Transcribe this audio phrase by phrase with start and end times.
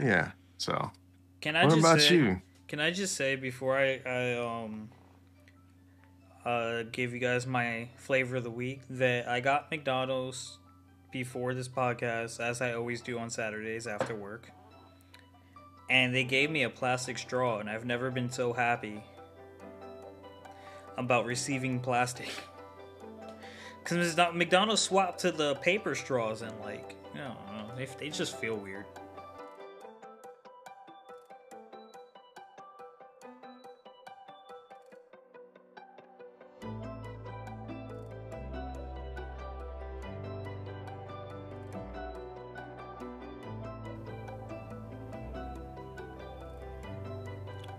[0.00, 0.90] Yeah, so.
[1.40, 2.42] Can I what just about say, you?
[2.66, 4.90] Can I just say before I, I um
[6.44, 10.58] uh give you guys my flavor of the week that I got McDonald's
[11.12, 14.50] before this podcast, as I always do on Saturdays after work.
[15.90, 19.02] And they gave me a plastic straw, and I've never been so happy
[20.96, 22.30] about receiving plastic.
[23.82, 28.36] Because McDonald's swapped to the paper straws, and like, I don't know, they, they just
[28.36, 28.84] feel weird.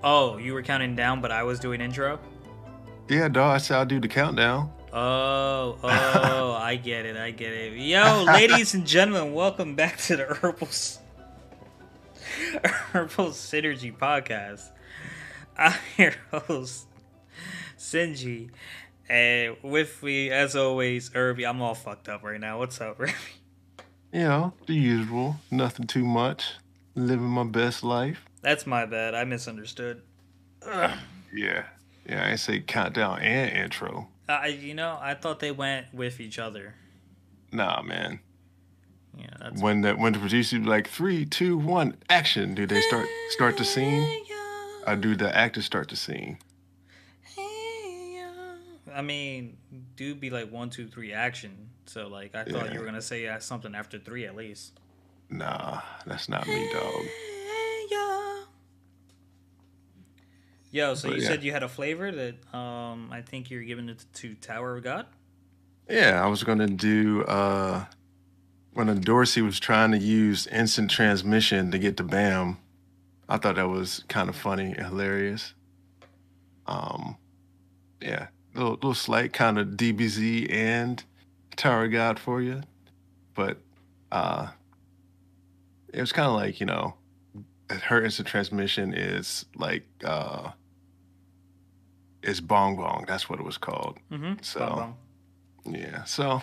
[0.02, 2.20] Oh, you were counting down, but I was doing intro?
[3.10, 3.56] Yeah, dog.
[3.56, 4.72] I said I'll do the countdown.
[4.94, 7.74] Oh, oh, I get it, I get it.
[7.74, 10.70] Yo, ladies and gentlemen, welcome back to the Herbal
[12.94, 14.70] Herbal Synergy Podcast.
[15.58, 16.88] I'm your host,
[17.78, 18.52] Sinji,
[19.10, 21.46] and with me, as always, Irby.
[21.46, 22.60] I'm all fucked up right now.
[22.60, 23.12] What's up, Irby?
[24.14, 25.36] You know, the usual.
[25.52, 26.54] Nothing too much.
[26.96, 28.29] Living my best life.
[28.42, 29.16] That's my bad.
[29.16, 30.02] I misunderstood.
[30.66, 30.98] Ugh.
[31.34, 31.66] Yeah.
[32.08, 34.08] Yeah, I say countdown and intro.
[34.28, 36.76] I, you know, I thought they went with each other.
[37.52, 38.20] Nah, man.
[39.18, 42.80] Yeah, that's When the when the producer be like three, two, one, action, do they
[42.82, 44.08] start start the scene?
[44.86, 46.38] I do the actors start the scene.
[48.94, 49.58] I mean,
[49.96, 51.70] do be like one, two, three, action.
[51.86, 52.74] So like, I thought Yeah.
[52.74, 54.80] you were gonna say uh, something after three at least.
[55.30, 57.06] Nah, that's not me, dog.
[60.72, 61.28] Yo, so But you yeah.
[61.28, 64.84] said you had a flavor that um I think you're giving it to Tower of
[64.84, 65.08] God.
[65.90, 67.86] Yeah, I was gonna do uh
[68.74, 72.58] when Dorsey was trying to use instant transmission to get to Bam.
[73.28, 75.54] I thought that was kind of funny and hilarious.
[76.66, 77.18] Um,
[78.02, 81.04] yeah, little little slight kind of DBZ and
[81.56, 82.62] Tower of God for you,
[83.36, 83.58] but
[84.12, 84.48] uh,
[85.94, 86.94] it was kind of like you know,
[87.70, 90.52] her instant transmission is like uh,
[92.24, 93.06] is Bong Bong.
[93.08, 93.98] That's what it was called.
[94.12, 94.34] Mm-hmm.
[94.42, 94.96] So-
[95.66, 96.42] Yeah, so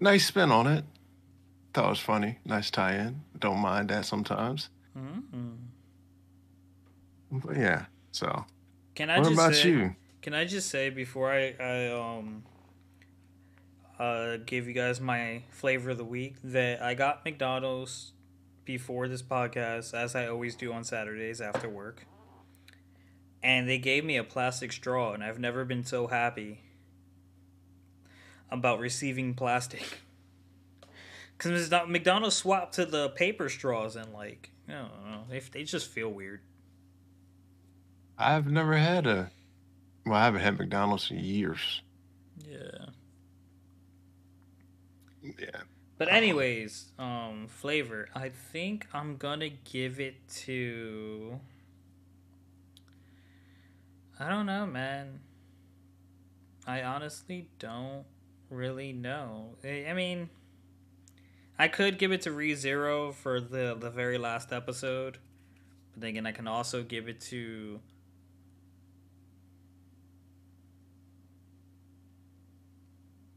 [0.00, 0.84] nice spin on it.
[1.74, 2.38] Thought it was funny.
[2.44, 3.22] Nice tie in.
[3.38, 4.68] Don't mind that sometimes.
[4.94, 5.52] hmm
[7.30, 8.44] But yeah, so
[8.94, 9.96] Can I what just about say, you?
[10.20, 11.88] Can I just say before I, I
[12.18, 12.44] um
[13.98, 18.12] uh give you guys my flavor of the week that I got McDonald's
[18.64, 22.06] before this podcast, as I always do on Saturdays after work.
[23.42, 26.60] And they gave me a plastic straw, and I've never been so happy
[28.50, 30.00] about receiving plastic.
[31.38, 35.88] Because McDonald's swapped to the paper straws, and like, I don't know, they, they just
[35.88, 36.40] feel weird.
[38.16, 39.32] I've never had a
[40.04, 41.82] well, I haven't had McDonald's in years.
[42.48, 42.86] Yeah.
[45.22, 45.62] Yeah.
[45.98, 48.08] But anyways, um, flavor.
[48.14, 51.38] I think I'm gonna give it to.
[54.22, 55.18] I don't know, man.
[56.64, 58.04] I honestly don't
[58.50, 59.56] really know.
[59.64, 60.30] I mean,
[61.58, 65.18] I could give it to ReZero for the the very last episode,
[65.92, 67.80] but then again, I can also give it to.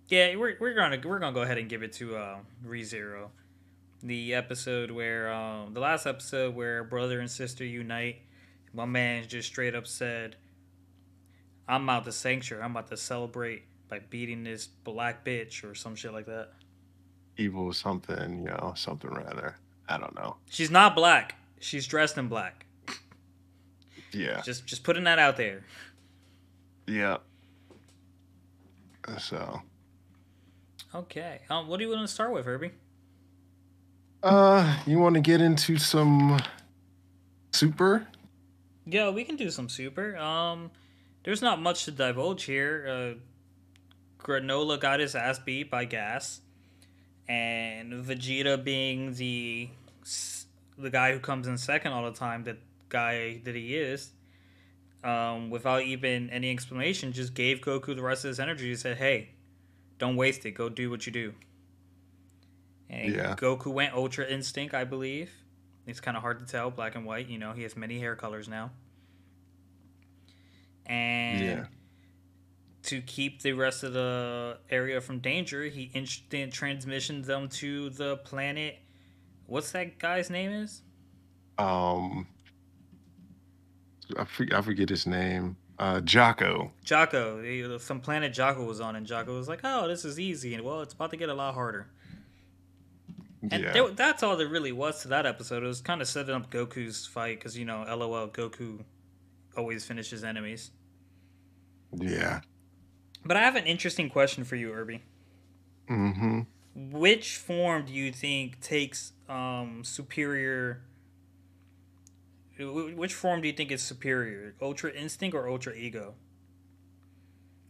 [0.08, 3.30] Yeah, we're, we're gonna we're gonna go ahead and give it to uh, ReZero,
[4.04, 8.18] the episode where um the last episode where brother and sister unite.
[8.72, 10.36] My man just straight up said,
[11.68, 12.64] "I'm out the sanctuary.
[12.64, 16.50] I'm about to celebrate by beating this black bitch or some shit like that."
[17.38, 19.58] Evil something, you know, something rather.
[19.88, 20.38] I don't know.
[20.50, 21.36] She's not black.
[21.60, 22.66] She's dressed in black.
[24.12, 24.42] Yeah.
[24.42, 25.64] Just just putting that out there.
[26.88, 27.18] Yeah.
[29.20, 29.62] So
[30.94, 31.42] Okay.
[31.50, 32.72] Um, what do you want to start with, Herbie?
[34.24, 36.40] uh you wanna get into some
[37.52, 38.08] super?
[38.88, 40.16] Yeah, we can do some super.
[40.18, 40.72] Um,
[41.26, 42.86] there's not much to divulge here.
[42.88, 46.42] Uh, Granola got his ass beat by Gas,
[47.28, 49.70] and Vegeta being the
[50.78, 52.58] the guy who comes in second all the time, that
[52.90, 54.12] guy that he is,
[55.04, 58.70] um, without even any explanation, just gave Goku the rest of his energy.
[58.70, 59.30] and said, "Hey,
[59.98, 60.52] don't waste it.
[60.52, 61.34] Go do what you do."
[62.90, 63.36] And Yeah.
[63.36, 65.32] Goku went Ultra Instinct, I believe.
[65.88, 67.28] It's kind of hard to tell, black and white.
[67.28, 68.72] You know, he has many hair colors now.
[70.86, 71.66] And Yeah.
[72.84, 78.18] to keep the rest of the area from danger, he instant transmissioned them to the
[78.18, 78.78] planet.
[79.48, 80.82] What's that guy's name is?
[81.58, 82.28] um,
[84.18, 85.56] I forget, I forget his name.
[85.80, 86.72] Uh, Jaco.
[87.44, 90.64] He- some planet Jaco was on, and Jaco was like, "Oh, this is easy," and
[90.64, 91.88] well, it's about to get a lot harder.
[93.52, 93.74] And yeah.
[93.74, 95.64] there, that's all there really was to that episode.
[95.64, 98.84] It was kind of setting up Goku's fight because you know, LOL, Goku
[99.56, 100.72] always finishes enemies.
[101.96, 102.42] yeah.
[103.26, 105.02] But I have an interesting question for you, Irby.
[105.90, 106.42] Mm-hmm.
[106.76, 110.82] Which form do you think takes um, superior?
[112.60, 116.14] Which form do you think is superior, Ultra Instinct or Ultra Ego?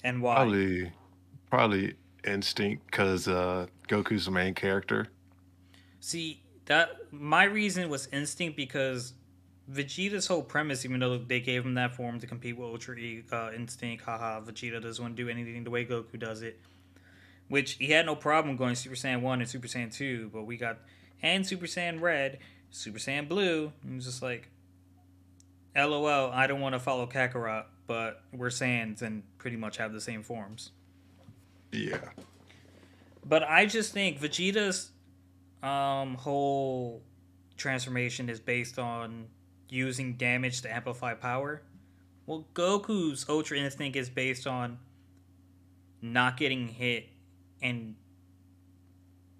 [0.03, 0.35] And why?
[0.35, 0.91] Probably,
[1.49, 1.93] probably
[2.25, 5.07] instinct because uh, Goku's the main character.
[5.99, 9.13] See that my reason was instinct because
[9.71, 13.23] Vegeta's whole premise, even though they gave him that form to compete with Ultra E-
[13.31, 16.59] uh, Instinct, haha, Vegeta doesn't want to do anything the way Goku does it.
[17.47, 20.57] Which he had no problem going Super Saiyan one and Super Saiyan two, but we
[20.57, 20.79] got
[21.21, 22.39] and Super Saiyan red,
[22.69, 23.71] Super Saiyan blue.
[23.83, 24.49] And just like,
[25.75, 30.01] LOL, I don't want to follow Kakarot, but we're Saiyans and pretty much have the
[30.01, 30.71] same forms.
[31.71, 32.09] Yeah.
[33.25, 34.91] But I just think Vegeta's
[35.63, 37.01] um, whole
[37.57, 39.25] transformation is based on
[39.69, 41.61] using damage to amplify power.
[42.25, 44.79] Well, Goku's Ultra Instinct is based on
[46.01, 47.07] not getting hit
[47.61, 47.95] and,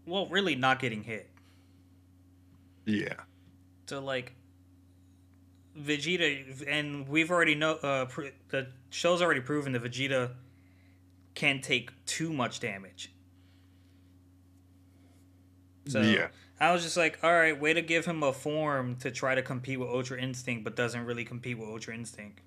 [0.06, 1.30] well, really not getting hit.
[2.86, 3.16] Yeah.
[3.88, 4.33] So, like,
[5.80, 10.31] Vegeta, and we've already know, uh, pr- the show's already proven that Vegeta
[11.33, 13.12] can take too much damage.
[15.88, 16.27] So yeah.
[16.60, 19.42] I was just like, all right, way to give him a form to try to
[19.42, 22.40] compete with Ultra Instinct, but doesn't really compete with Ultra Instinct.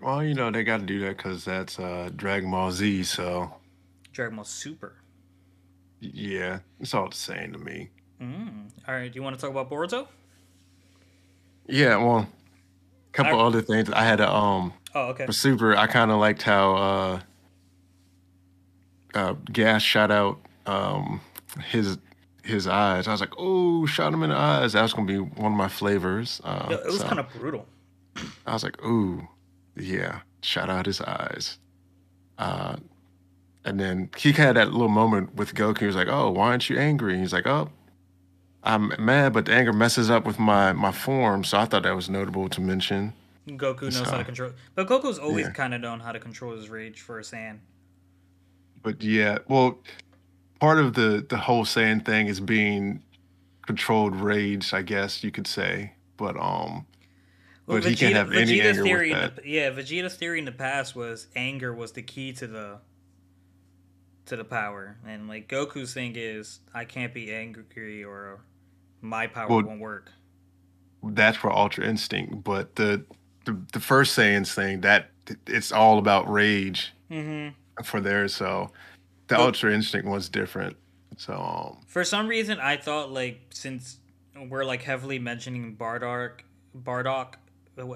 [0.00, 3.02] Well, you know they got to do that because that's uh, Dragon Ball Z.
[3.04, 3.52] So
[4.12, 4.94] Dragon Ball Super.
[6.00, 7.90] yeah, it's all the same to me.
[8.22, 8.70] Mm.
[8.88, 10.06] All right, do you want to talk about Boruto?
[11.66, 11.96] Yeah.
[11.96, 13.90] Well, a couple I- other things.
[13.90, 15.26] I had a um Oh, okay.
[15.26, 15.76] for Super.
[15.76, 17.20] I kind of liked how uh,
[19.14, 21.20] uh, Gas shot out um
[21.70, 21.98] his
[22.50, 23.08] his eyes.
[23.08, 24.72] I was like, oh, shot him in the eyes.
[24.74, 26.40] That was gonna be one of my flavors.
[26.44, 27.66] Uh, Yeah, it was so kind of brutal.
[28.46, 29.26] I was like, ooh,
[29.76, 31.58] yeah, shot out his eyes.
[32.38, 32.76] Uh,
[33.64, 35.78] and then he had that little moment with Goku.
[35.80, 37.12] He was like, oh, why aren't you angry?
[37.12, 37.70] And He's like, oh,
[38.62, 41.44] I'm mad, but the anger messes up with my my form.
[41.44, 43.12] So I thought that was notable to mention.
[43.48, 45.52] Goku knows how to control, but Goku's always Yeah.
[45.52, 47.58] kind of known how to control his rage for a Saiyan.
[48.82, 49.78] But yeah, well,
[50.60, 53.02] part of the the whole Saiyan thing is being
[53.66, 55.94] controlled rage, I guess you could say.
[56.16, 56.86] But um,
[57.66, 59.36] But he can't have any anger theory, in that.
[59.36, 62.78] the, yeah, Vegeta's theory in the past was anger was the key to the
[64.26, 68.40] to the power, and like Goku's thing is I can't be angry or
[69.00, 70.12] my power Well- won't work.
[71.02, 72.44] that's for Ultra Instinct.
[72.44, 73.04] But the
[73.46, 75.10] the, the first Saiyans thing that
[75.46, 77.82] it's all about rage Mm-hmm.
[77.82, 78.34] for theirs.
[78.34, 78.70] So
[79.30, 80.76] the Well- Ultra Instinct was different.
[81.16, 83.98] So um, For some reason, I thought like since
[84.48, 86.40] we're like heavily mentioning Bardock,
[86.76, 87.34] Bardock,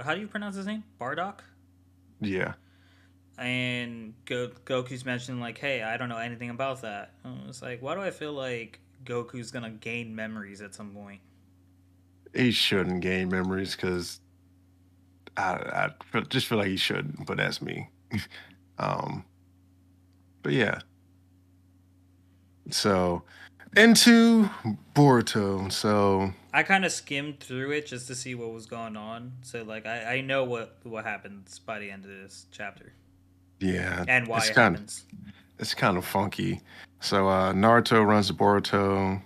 [0.03, 0.83] how do you pronounce his name?
[1.01, 1.41] Bardock.
[2.21, 2.55] yeah,
[3.39, 7.81] and Go- Goku's mentioning like, "Hey, I don't know anything about that." And It's like,
[7.83, 11.21] why do I feel like Goku's gonna gain memories at some point?
[12.35, 14.20] he shouldn't gain memories because
[15.37, 17.27] I, I just feel like he shouldn't.
[17.27, 17.89] But that's me.
[18.79, 19.25] um,
[20.43, 20.81] but yeah.
[22.71, 23.23] So
[23.77, 24.49] into
[24.94, 25.71] Boruto.
[25.71, 29.63] So I kind of skimmed through it just to see what was going on, so
[29.63, 32.93] like I, I know what what happens by the end of this chapter
[33.61, 35.05] yeah, and why it's it kind happens.
[35.59, 36.61] it's kind of funky.
[37.01, 39.21] So uh, Naruto runs to Boruto.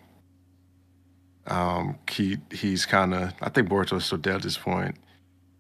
[1.47, 4.97] Um, he he's kind of I think Boruto's still dead at this point,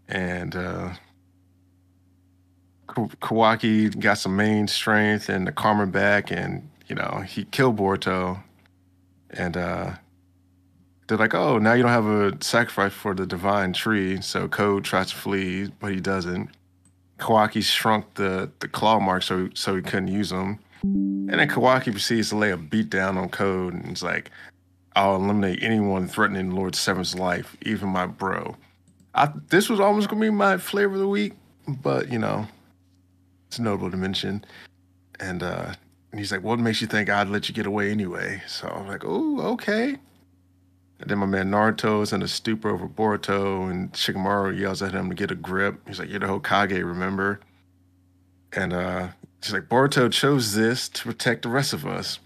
[0.08, 0.94] and uh,
[2.88, 8.42] Kawaki got some main strength and the karma back, and you know he killed Boruto,
[9.30, 9.92] and uh,
[11.06, 14.20] they're like, oh, now you don't have a sacrifice for the divine tree.
[14.20, 16.50] So Code tries to flee, but he doesn't.
[17.18, 20.58] Kawaki shrunk the the claw marks so so he couldn't use them.
[20.82, 24.30] And then Kawaki proceeds to lay a beat down on Code and it's like,
[24.94, 28.56] I'll eliminate anyone threatening Lord Seven's life, even my bro.
[29.14, 31.32] I, this was almost gonna be my flavor of the week,
[31.66, 32.46] but you know,
[33.48, 34.44] it's notable to mention.
[35.18, 35.74] And uh
[36.10, 38.42] and he's like, What makes you think I'd let you get away anyway?
[38.46, 39.96] So I'm like, Oh, okay.
[41.00, 44.92] And then my man Naruto is in a stupor over Boruto, and Shikamaru yells at
[44.92, 45.80] him to get a grip.
[45.86, 47.40] He's like, You're the Hokage, remember?
[48.52, 49.08] And uh
[49.42, 52.18] She's like, Boruto chose this to protect the rest of us.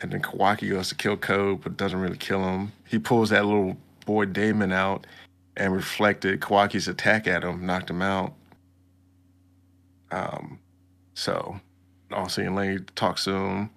[0.00, 2.72] And then Kawaki goes to kill Code, but doesn't really kill him.
[2.86, 5.06] He pulls that little boy Daemon out
[5.56, 8.34] and reflected Kawaki's attack at him, knocked him out.
[10.10, 10.58] Um,
[11.14, 11.60] so
[12.14, 13.70] also Lane talks to him.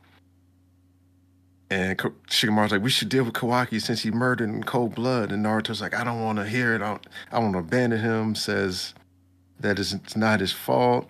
[1.69, 5.31] And Shikamaru's like, we should deal with Kawaki since he murdered in cold blood.
[5.31, 6.81] And Naruto's like, I don't want to hear it.
[6.81, 6.99] I,
[7.31, 8.35] I want to abandon him.
[8.35, 8.93] Says
[9.59, 11.09] that it's not his fault.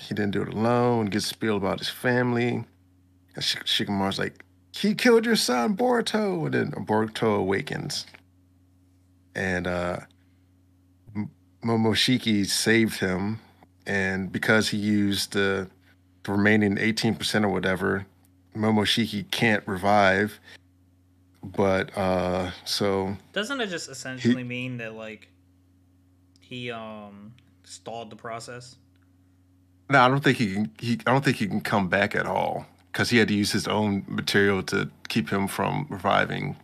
[0.00, 1.06] He didn't do it alone.
[1.06, 2.64] Gets spilled about his family.
[3.34, 6.46] And Shikamaru's like, he killed your son, Boruto.
[6.46, 8.06] And then Boruto awakens.
[9.36, 9.98] And uh,
[11.64, 13.38] Momoshiki saved him.
[13.86, 15.70] And because he used the
[16.28, 18.06] remaining 18% or whatever,
[18.54, 20.38] Momoshiki can't revive.
[21.42, 25.28] But uh so doesn't it just essentially he, mean that like
[26.40, 28.76] he um stalled the process?
[29.88, 30.70] No, I don't think he can.
[30.78, 33.52] He, I don't think he can come back at all because he had to use
[33.52, 36.56] his own material to keep him from reviving.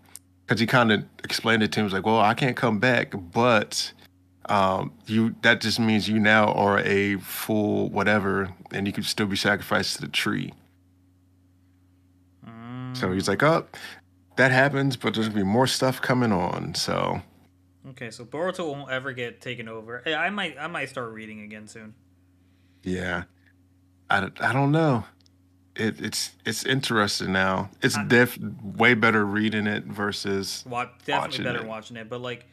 [0.45, 3.14] Because he kind of explained it to him, was like, "Well, I can't come back,
[3.33, 3.92] but
[4.47, 9.27] um, you that just means you now are a full whatever, and you can still
[9.27, 10.53] be sacrificed to the tree."
[12.95, 13.67] So he's like, "Oh,
[14.37, 17.23] that happens, but there's gonna be more stuff coming on." So.
[17.91, 20.07] Okay, so Boruto won't ever get taken over.
[20.07, 21.95] I might, I might start reading again soon.
[22.85, 23.25] Yeah,
[24.09, 25.05] I, I don't know.
[25.75, 27.71] It, it's it's interesting now.
[27.81, 31.67] It's def way better reading it versus watch, definitely better it.
[31.67, 32.09] watching it.
[32.09, 32.47] But like,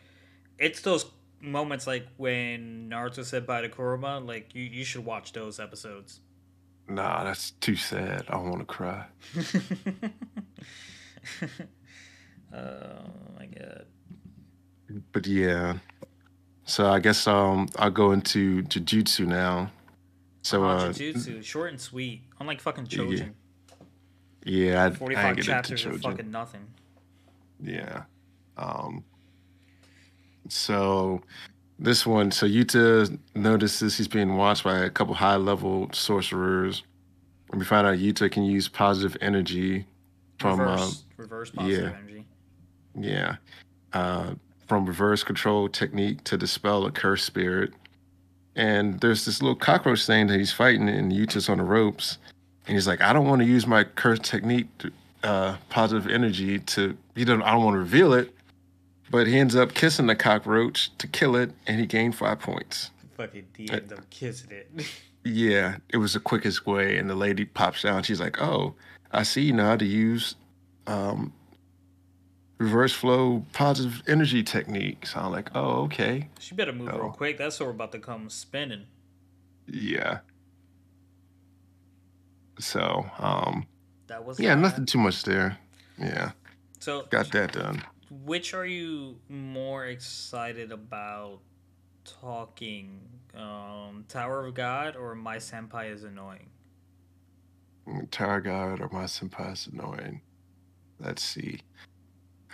[0.57, 1.05] it's those
[1.41, 4.25] moments like when Naruto said bye to Kurama.
[4.25, 6.21] Like you, you should watch those episodes.
[6.87, 8.25] Nah, that's too sad.
[8.29, 9.05] I want to cry.
[12.53, 13.85] oh my god.
[15.11, 15.77] But yeah.
[16.63, 19.71] So I guess um I'll go into Jujutsu now.
[20.41, 22.23] So oh, uh Jujutsu, short and sweet.
[22.39, 23.33] Unlike fucking Chojin.
[24.43, 26.67] Yeah, yeah I, forty five chapters of fucking nothing.
[27.61, 28.03] Yeah.
[28.57, 29.03] Um
[30.49, 31.21] so
[31.79, 36.83] this one, so Yuta notices he's being watched by a couple high level sorcerers.
[37.51, 39.85] And we find out Yuta can use positive energy
[40.39, 42.25] from reverse, uh, reverse positive yeah, energy.
[42.99, 43.35] Yeah.
[43.93, 44.33] Uh,
[44.67, 47.73] from reverse control technique to dispel a cursed spirit.
[48.55, 52.17] And there's this little cockroach thing that he's fighting, and Yuta's on the ropes.
[52.67, 54.91] And he's like, I don't want to use my cursed technique, to,
[55.23, 58.35] uh, positive energy to, you know, I don't want to reveal it.
[59.11, 62.91] But he ends up kissing the cockroach to kill it, and he gained five points.
[63.17, 64.69] Fucking he ends up kissing it.
[65.23, 66.97] yeah, it was the quickest way.
[66.97, 68.03] And the lady pops down.
[68.03, 68.75] She's like, "Oh,
[69.11, 70.35] I see you know how to use
[70.85, 71.33] um,
[72.59, 77.39] reverse flow positive energy technique." So I'm like, "Oh, okay." She better move real quick.
[77.39, 78.85] That sword about to come spinning.
[79.65, 80.19] Yeah.
[82.59, 83.65] So, um,
[84.07, 85.57] that was yeah, nothing too much there.
[85.97, 86.31] Yeah.
[86.79, 91.39] So got that done which are you more excited about
[92.03, 93.01] talking?
[93.35, 96.49] Um, Tower of God or My Senpai is Annoying?
[97.87, 100.21] Mm, Tower of God or My Senpai is Annoying.
[100.99, 101.61] Let's see.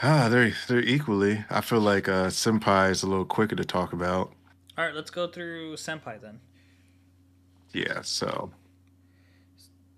[0.04, 1.46] Ah, they're they're equally.
[1.50, 4.34] I feel like uh, Senpai is a little quicker to talk about.
[4.78, 6.42] All right, let's go through Senpai then.
[7.72, 8.52] Yeah, so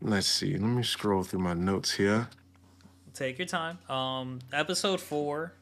[0.01, 0.53] let's see.
[0.53, 2.29] Let me scroll through my notes here.
[3.17, 3.79] Take your time.
[3.89, 5.53] Um, episode four,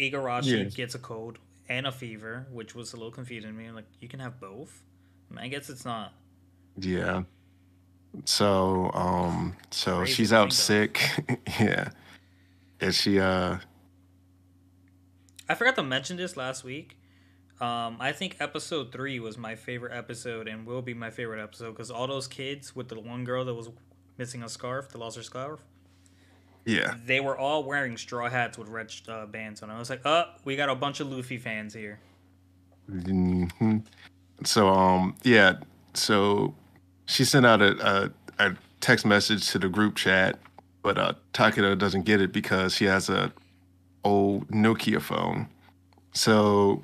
[0.00, 0.74] Igarashi yes.
[0.74, 3.70] gets a cold and a fever, which was a little confusing to me.
[3.70, 4.82] Like, you can have both.
[5.30, 6.12] I, mean, I guess it's not.
[6.76, 7.22] Yeah.
[8.24, 11.00] So, um, so Crazy she's out sick.
[11.60, 11.90] yeah.
[12.80, 13.20] Is she?
[13.20, 13.58] Uh.
[15.48, 16.96] I forgot to mention this last week.
[17.60, 21.70] Um, I think episode three was my favorite episode and will be my favorite episode
[21.70, 23.68] because all those kids with the one girl that was
[24.18, 25.60] missing a scarf, that lost her scarf,
[26.64, 26.94] yeah.
[27.04, 29.70] They were all wearing straw hats with red uh, bands on.
[29.70, 31.98] I was like, oh, we got a bunch of Luffy fans here.
[32.90, 33.78] Mm-hmm.
[34.44, 35.54] So, um, yeah.
[35.94, 36.54] So
[37.06, 40.38] she sent out a, a, a text message to the group chat,
[40.82, 43.32] but uh, Takeda doesn't get it because he has a
[44.04, 45.48] old Nokia phone.
[46.12, 46.82] So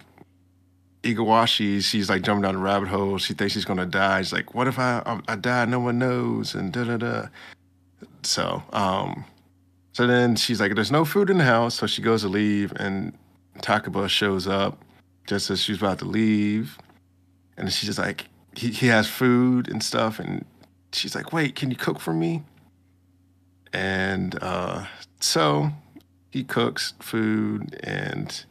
[1.02, 3.18] Igarashi, she's like jumping down the rabbit hole.
[3.18, 4.22] She thinks she's gonna die.
[4.22, 5.64] She's like, "What if I I die?
[5.64, 7.26] No one knows." And da da da.
[8.22, 9.24] So, um,
[9.96, 11.76] so then she's like, there's no food in the house.
[11.76, 13.16] So she goes to leave, and
[13.60, 14.84] Takaba shows up
[15.26, 16.76] just as she's about to leave.
[17.56, 20.18] And she's just like, he, he has food and stuff.
[20.18, 20.44] And
[20.92, 22.42] she's like, wait, can you cook for me?
[23.72, 24.84] And uh,
[25.20, 25.70] so
[26.28, 28.44] he cooks food and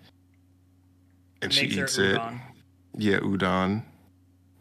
[1.44, 2.20] and she eats it.
[2.98, 3.84] Yeah, udon.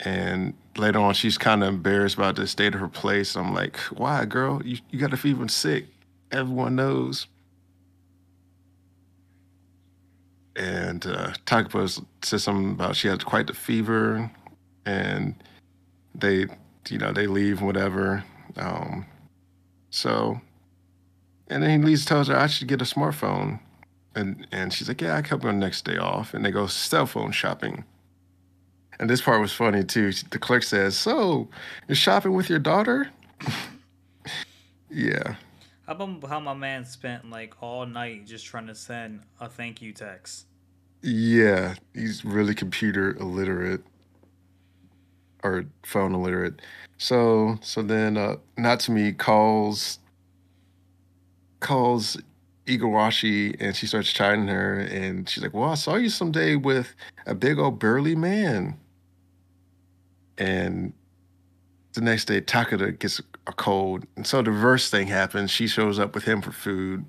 [0.01, 3.37] And later on, she's kind of embarrassed about the state of her place.
[3.37, 4.61] I'm like, why, girl?
[4.63, 5.87] You, you got to feed him sick
[6.35, 7.27] everyone knows.
[10.57, 11.33] and uh,
[12.23, 14.31] says something about she had quite the fever,
[14.87, 15.35] and
[16.15, 16.47] they,
[16.89, 18.25] you know, they leave whatever.
[18.57, 19.07] Um,
[19.91, 20.41] so,
[21.49, 23.61] and then he tells her I should get a smartphone,
[24.15, 27.07] and and she's like, yeah, I come on next day off, and they go cell
[27.07, 27.85] phone shopping.
[29.01, 30.13] And this part was funny too.
[30.31, 31.49] The clerk says, "So,
[31.89, 33.09] you're shopping with your daughter?"
[34.91, 35.35] yeah.
[35.87, 39.83] How about how my man spent like all night just trying to send a thank
[39.83, 40.47] you text?
[41.03, 43.83] Yeah, he's really computer illiterate
[45.43, 46.63] or phone illiterate.
[46.97, 49.99] So so then uh Natsumi calls
[51.61, 52.17] calls
[52.67, 56.95] Igarashi and she starts chiding her and she's like, Well, I saw you someday with
[57.27, 58.79] a big old burly man.
[60.39, 60.95] And
[61.93, 64.07] the next day Takada gets a cold.
[64.17, 65.51] And so the reverse thing happens.
[65.51, 67.05] She shows up with him for food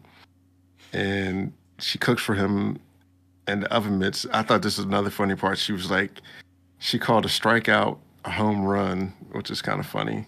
[0.93, 2.79] and she cooks for him
[3.47, 4.25] and the oven mitts.
[4.31, 5.57] I thought this was another funny part.
[5.57, 6.21] She was like,
[6.79, 10.25] she called a strikeout a home run, which is kind of funny.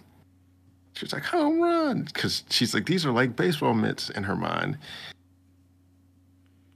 [0.94, 2.02] She was like, home run.
[2.02, 4.78] Because she's like, these are like baseball mitts in her mind.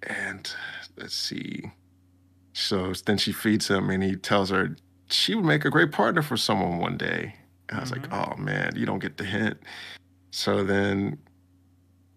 [0.03, 0.53] And
[0.97, 1.71] let's see.
[2.53, 4.77] So then she feeds him and he tells her
[5.09, 7.37] she would make a great partner for someone one day.
[7.73, 8.13] And I was mm-hmm.
[8.13, 9.59] like, oh man, you don't get the hint.
[10.31, 11.19] So then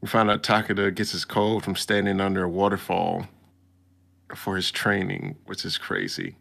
[0.02, 3.26] we find out Takada gets his cold from standing under a waterfall
[4.36, 6.36] for his training, which is crazy.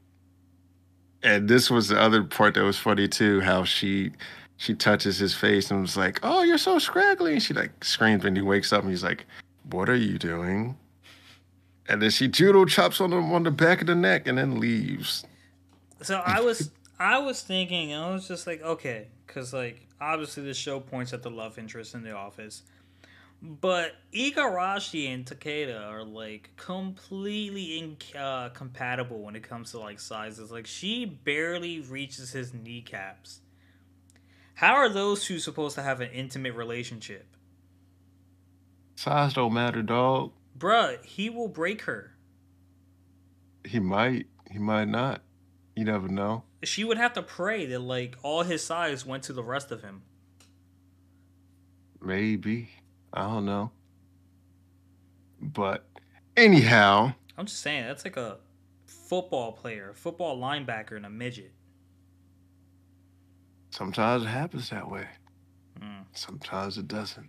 [1.22, 4.10] And this was the other part that was funny too, how she
[4.56, 8.24] she touches his face and was like, "Oh, you're so scraggly." And she like screams
[8.24, 9.26] and he wakes up and he's like,
[9.70, 10.76] "What are you doing?"
[11.88, 14.58] And then she judo chops on him on the back of the neck and then
[14.58, 15.24] leaves.
[16.02, 20.54] So I was I was thinking, I was just like, okay, because like obviously the
[20.54, 22.62] show points at the love interest in the office,
[23.42, 30.50] but Igarashi and Takeda are like completely incompatible uh, when it comes to like sizes.
[30.50, 33.40] Like she barely reaches his kneecaps.
[34.54, 37.26] How are those two supposed to have an intimate relationship?
[38.94, 40.32] Size don't matter, dog.
[40.56, 42.14] Bruh, he will break her.
[43.64, 44.26] He might.
[44.50, 45.22] He might not.
[45.74, 46.44] You never know.
[46.66, 49.82] She would have to pray that like all his size went to the rest of
[49.82, 50.02] him.
[52.00, 52.70] Maybe.
[53.12, 53.70] I don't know.
[55.40, 55.84] But
[56.36, 57.14] anyhow.
[57.36, 58.38] I'm just saying, that's like a
[58.86, 61.52] football player, football linebacker, and a midget.
[63.70, 65.06] Sometimes it happens that way.
[65.80, 66.04] Mm.
[66.12, 67.28] Sometimes it doesn't.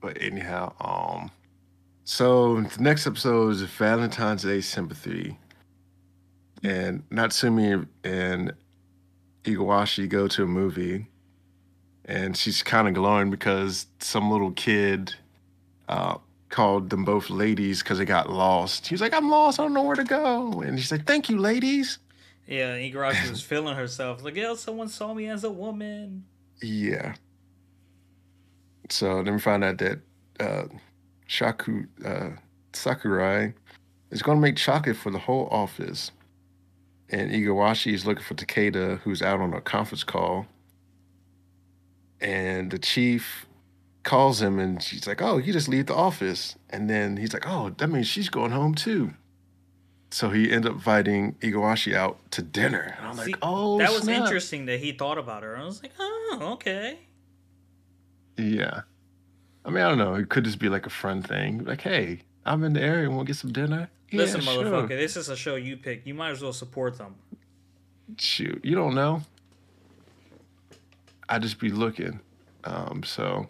[0.00, 1.30] But anyhow, um,
[2.04, 5.38] so the next episode is Valentine's Day Sympathy
[6.62, 8.52] and Natsumi and
[9.44, 11.06] Igarashi go to a movie,
[12.04, 15.14] and she's kind of glowing because some little kid
[15.88, 18.86] uh, called them both ladies because they got lost.
[18.86, 19.58] He's like, "I'm lost.
[19.58, 21.98] I don't know where to go," and she's like, "Thank you, ladies."
[22.46, 26.24] Yeah, Igarashi was feeling herself like, "Yeah, someone saw me as a woman."
[26.62, 27.14] Yeah.
[28.88, 30.00] So then we find out that
[30.38, 30.64] uh,
[31.26, 32.30] Shaku uh,
[32.72, 33.54] Sakurai
[34.10, 36.10] is going to make chocolate for the whole office
[37.12, 40.46] and Igarashi is looking for Takeda, who's out on a conference call.
[42.20, 43.46] And the chief
[44.02, 47.46] calls him, and she's like, "Oh, you just leave the office." And then he's like,
[47.46, 49.14] "Oh, that means she's going home too."
[50.10, 52.94] So he ended up inviting Igarashi out to dinner.
[52.98, 54.22] And I'm See, like, "Oh, that was snap.
[54.22, 56.98] interesting that he thought about her." I was like, "Oh, okay."
[58.38, 58.82] Yeah,
[59.64, 60.14] I mean, I don't know.
[60.14, 61.64] It could just be like a friend thing.
[61.64, 63.10] Like, hey, I'm in the area.
[63.10, 63.90] Want to get some dinner?
[64.12, 64.96] Listen, yeah, motherfucker, sure.
[64.96, 66.06] this is a show you pick.
[66.06, 67.14] You might as well support them.
[68.18, 69.22] Shoot, you don't know.
[71.28, 72.20] I just be looking.
[72.64, 73.48] Um, so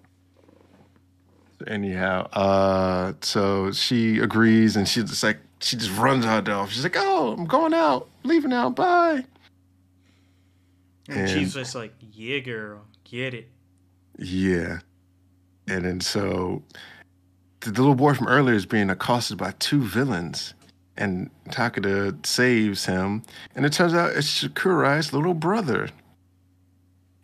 [1.66, 6.75] anyhow, uh, so she agrees, and she's just like she just runs out the office.
[6.75, 9.25] She's like, "Oh, I'm going out, leaving out, bye."
[11.09, 13.48] And, and she's just like, "Yeah, girl, get it."
[14.18, 14.79] Yeah,
[15.66, 16.62] and then so
[17.62, 20.55] the little boy from earlier is being accosted by two villains,
[20.96, 23.22] and Takada saves him,
[23.55, 25.88] and it turns out it's Sakurai's little brother.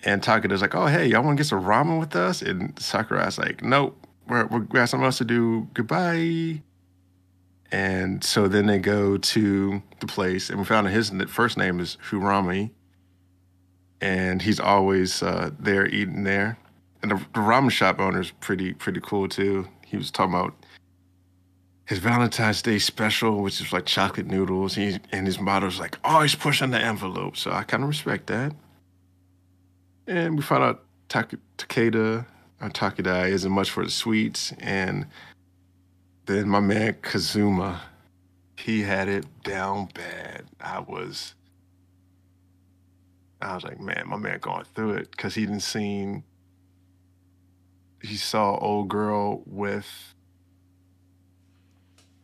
[0.04, 3.36] And Takeda's like, "Oh, hey, y'all want to get some ramen with us?" And Sakurai's
[3.36, 5.68] like, "Nope, we're, we got something else to do.
[5.74, 6.62] Goodbye."
[7.72, 11.80] And so then they go to the place, and we found out his first name
[11.80, 12.70] is Furami,
[14.00, 16.58] and he's always uh, there eating there.
[17.02, 20.54] And the, the ramen shop owner is pretty pretty cool too he was talking about
[21.86, 24.74] his Valentine's Day special, which is like chocolate noodles.
[24.74, 27.36] He and his motto is like always pushing the envelope.
[27.36, 28.52] So I kind of respect that.
[30.06, 32.26] And we found out Tak- Takeda
[32.60, 35.06] or Takeda isn't much for the sweets, and
[36.26, 37.80] then my man Kazuma,
[38.56, 40.44] he had it down bad.
[40.60, 41.34] I was,
[43.40, 46.24] I was like, man, my man going through it because he didn't seen.
[48.02, 50.14] He saw old girl with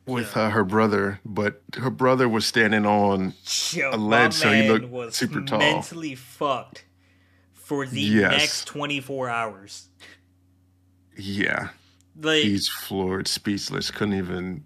[0.07, 0.43] with Yeah.
[0.43, 3.33] uh, her brother, but her brother was standing on
[3.73, 5.59] Yo, a ledge, so he looked super tall.
[5.59, 6.85] mentally fucked
[7.55, 8.31] for the Yes.
[8.33, 9.89] next 24 hours.
[11.17, 11.71] yeah.
[12.21, 14.65] Like, He's floored, speechless, couldn't even.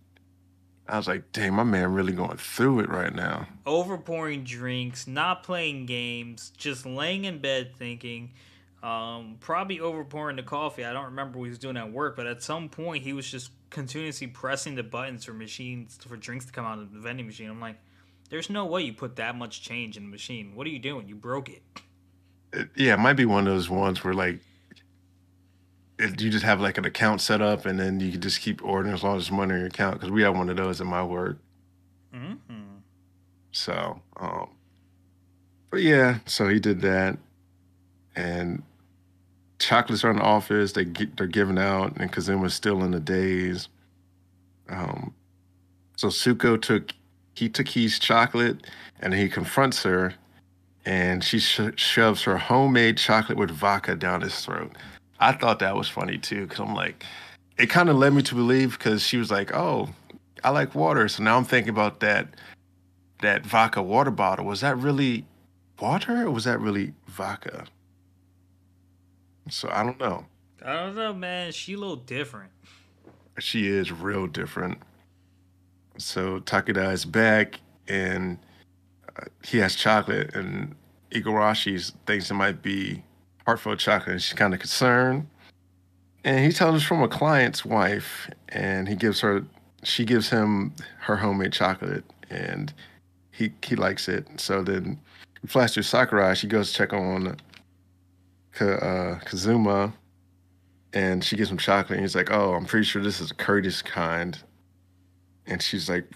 [0.88, 3.46] I was like, "Damn, my man really going through it right now.
[3.66, 8.32] overpouring drinks, not playing games, just laying in bed thinking.
[8.82, 10.84] Um, probably overpouring the coffee.
[10.84, 13.28] I don't remember what he was doing at work, but at some point he was
[13.28, 17.26] just continuously pressing the buttons for machines for drinks to come out of the vending
[17.26, 17.50] machine.
[17.50, 17.78] I'm like,
[18.30, 20.54] there's no way you put that much change in the machine.
[20.54, 21.08] What are you doing?
[21.08, 21.62] You broke it.
[22.52, 24.40] It- yeah, it might be one of those ones where like
[25.98, 28.64] it, you just have like an account set up and then you can just keep
[28.64, 30.80] ordering as long as there's money in your account because we have one of those
[30.80, 31.38] at my work.
[32.14, 32.76] Mm-hmm.
[33.50, 34.50] So, um,
[35.70, 37.18] but yeah, so he did that,
[38.14, 38.62] and
[39.58, 40.72] chocolates are in the office.
[40.72, 43.68] They get, they're giving out, and Kazuma's still in the daze.
[44.68, 45.14] Um,
[45.96, 46.92] so Suko took
[47.34, 48.66] he took his chocolate,
[49.00, 50.14] and he confronts her,
[50.84, 54.72] and she sho shoves her homemade chocolate with vodka down his throat.
[55.20, 57.04] I thought that was funny too, because I'm like,
[57.58, 59.88] it kind of led me to believe because she was like, "Oh,
[60.44, 62.28] I like water," so now I'm thinking about that
[63.20, 64.44] that vodka water bottle.
[64.44, 65.24] Was that really
[65.80, 67.66] water or was that really vodka?
[69.50, 70.26] So I don't know.
[70.64, 71.52] I don't know, man.
[71.52, 72.50] She a little different.
[73.38, 74.78] She is real different.
[75.98, 78.38] So Takeda is back and
[79.16, 80.74] uh, he has chocolate, and
[81.10, 83.02] Igarashi thinks it might be
[83.46, 85.26] heartfelt chocolate, and she's kind of concerned.
[86.24, 89.44] And he tells us from a client's wife, and he gives her,
[89.82, 92.72] she gives him her homemade chocolate, and
[93.32, 94.26] he he likes it.
[94.36, 94.98] So then,
[95.46, 96.34] flash through Sakurai.
[96.34, 97.36] She goes to check on
[98.60, 99.92] uh, Kazuma,
[100.92, 101.98] and she gives him chocolate.
[101.98, 104.38] And he's like, "Oh, I'm pretty sure this is a courteous kind."
[105.46, 106.10] And she's like,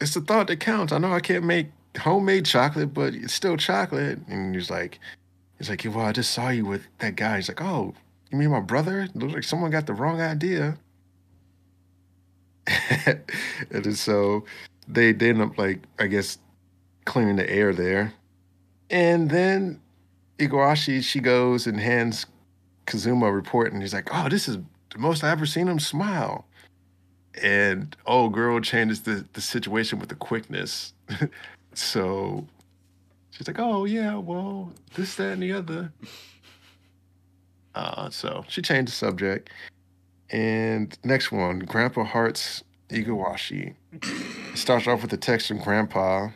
[0.00, 0.92] "It's the thought that counts.
[0.92, 4.98] I know I can't make homemade chocolate, but it's still chocolate." And he's like,
[5.58, 7.94] "He's like, well, I just saw you with that guy." He's like, "Oh,
[8.30, 9.08] you mean my brother?
[9.14, 10.78] Looks like someone got the wrong idea."
[13.70, 14.44] and so
[14.88, 16.38] they they end up like I guess
[17.04, 18.12] cleaning the air there,
[18.90, 19.80] and then
[20.40, 22.26] Igarashi she goes and hands
[22.86, 24.58] Kazuma a report, and he's like, "Oh, this is
[24.90, 26.46] the most I've ever seen him smile."
[27.40, 30.92] And oh, girl changes the the situation with the quickness.
[31.74, 32.46] so
[33.30, 35.92] she's like, "Oh yeah, well, this, that, and the other."
[37.74, 39.50] Uh, so she changed the subject.
[40.30, 43.74] And next one, Grandpa Hearts Igawashi.
[44.54, 46.30] Starts off with a text from Grandpa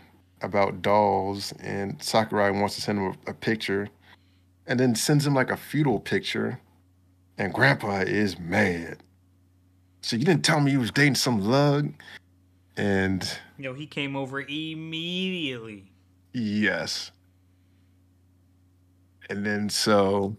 [0.44, 3.88] about dolls, and Sakurai wants to send him a, a picture,
[4.66, 6.60] and then sends him like a feudal picture,
[7.38, 8.98] and Grandpa is mad.
[10.02, 11.92] So you didn't tell me you was dating some lug,
[12.76, 13.26] and
[13.58, 15.90] You know, he came over immediately.
[16.32, 17.10] yes,
[19.30, 20.36] and then so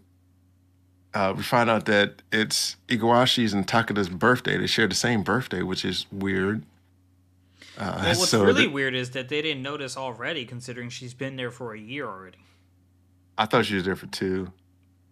[1.14, 4.56] uh, we find out that it's Igawashi's and Takada's birthday.
[4.56, 6.62] They share the same birthday, which is weird.
[7.78, 11.14] Uh, Well, what's so really th- weird is that they didn't notice already, considering she's
[11.14, 12.38] been there for a year already.
[13.38, 14.52] I thought she was there for two.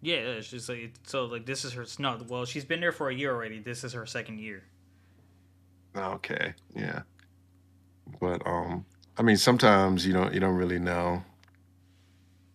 [0.01, 1.25] Yeah, it's just like so.
[1.25, 1.85] Like this is her.
[1.99, 3.59] No, well, she's been there for a year already.
[3.59, 4.63] This is her second year.
[5.95, 7.03] Okay, yeah.
[8.19, 8.85] But um,
[9.17, 11.23] I mean, sometimes you don't you don't really know.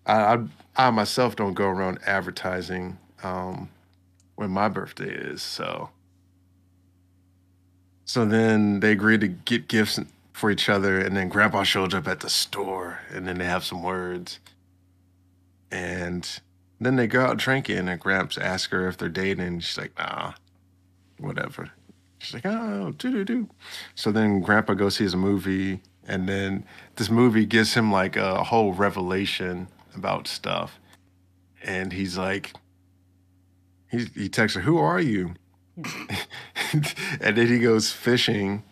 [0.06, 0.38] I I,
[0.76, 3.68] I myself don't go around advertising um
[4.36, 5.42] when my birthday is.
[5.42, 5.90] So
[8.10, 10.00] so then they agree to get gifts
[10.32, 13.64] for each other, and then Grandpa shows up at the store, and then they have
[13.64, 14.40] some words,
[15.70, 16.40] and
[16.80, 19.96] then they go out drinking, and Gramps asks her if they're dating, and she's like,
[19.96, 20.32] nah,
[21.18, 21.70] whatever.
[22.18, 23.48] She's like, oh, do do do.
[23.94, 26.64] So then Grandpa goes sees a movie, and then
[26.96, 30.80] this movie gives him like a whole revelation about stuff,
[31.62, 32.54] and he's like,
[33.88, 35.36] he he texts her, "Who are you?"
[37.20, 38.62] and then he goes fishing,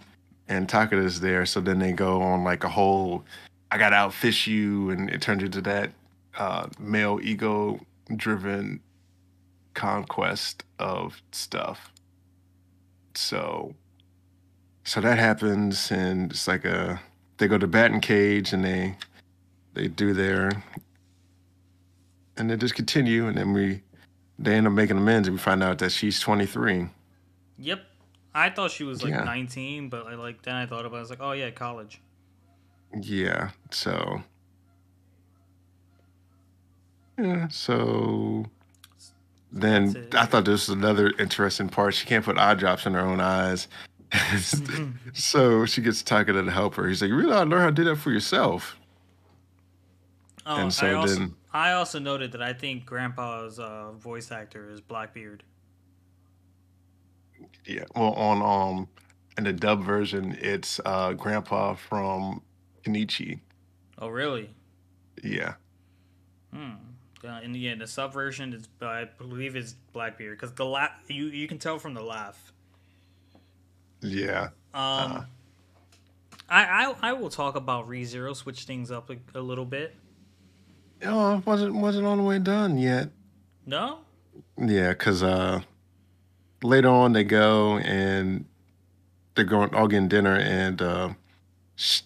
[0.48, 1.46] and Takada's there.
[1.46, 3.24] So then they go on like a whole,
[3.70, 5.90] "I got to outfish you," and it turns into that
[6.38, 7.80] uh, male ego
[8.16, 8.80] driven
[9.74, 11.92] conquest of stuff
[13.14, 13.74] so
[14.84, 17.00] so that happens and it's like a
[17.36, 18.96] they go to batting cage and they
[19.74, 20.50] they do their
[22.36, 23.82] and they just continue and then we
[24.38, 26.88] they end up making amends and we find out that she's 23
[27.58, 27.82] Yep,
[28.34, 29.24] I thought she was like Yeah.
[29.24, 32.00] 19, but I like then I thought about it, I was like, oh yeah, college.
[33.00, 33.50] Yeah.
[33.70, 34.22] So.
[37.18, 37.48] Yeah.
[37.48, 38.46] So.
[39.50, 41.94] Then I thought this was another interesting part.
[41.94, 43.66] She can't put eye drops in her own eyes.
[45.14, 46.86] so she gets talking to the helper.
[46.86, 48.76] He's like, "You really ought to learn how to do that for yourself."
[50.46, 54.30] Oh, And so I also, then- I also noted that I think Grandpa's uh, voice
[54.30, 55.42] actor is Blackbeard.
[57.68, 57.84] Yeah.
[57.94, 58.88] Well, on um,
[59.36, 62.42] in the dub version, it's uh, Grandpa from
[62.84, 63.40] Kenichi.
[63.98, 64.50] Oh really?
[65.22, 65.54] Yeah.
[66.52, 66.70] Hmm.
[67.24, 71.26] Uh, and yeah, the sub version is I believe is Blackbeard because the laugh you
[71.26, 72.52] you can tell from the laugh.
[74.00, 74.48] Yeah.
[74.72, 75.24] Um, Uh.
[76.50, 79.94] I, I I will talk about ReZero, switch things up a, a little bit.
[81.04, 83.10] Oh, it wasn't wasn't all the way done yet.
[83.66, 83.98] No,
[84.56, 85.60] Yeah, because uh,
[86.62, 88.44] later on they go and
[89.34, 91.10] they're going all getting dinner, and uh,
[91.76, 92.02] sh-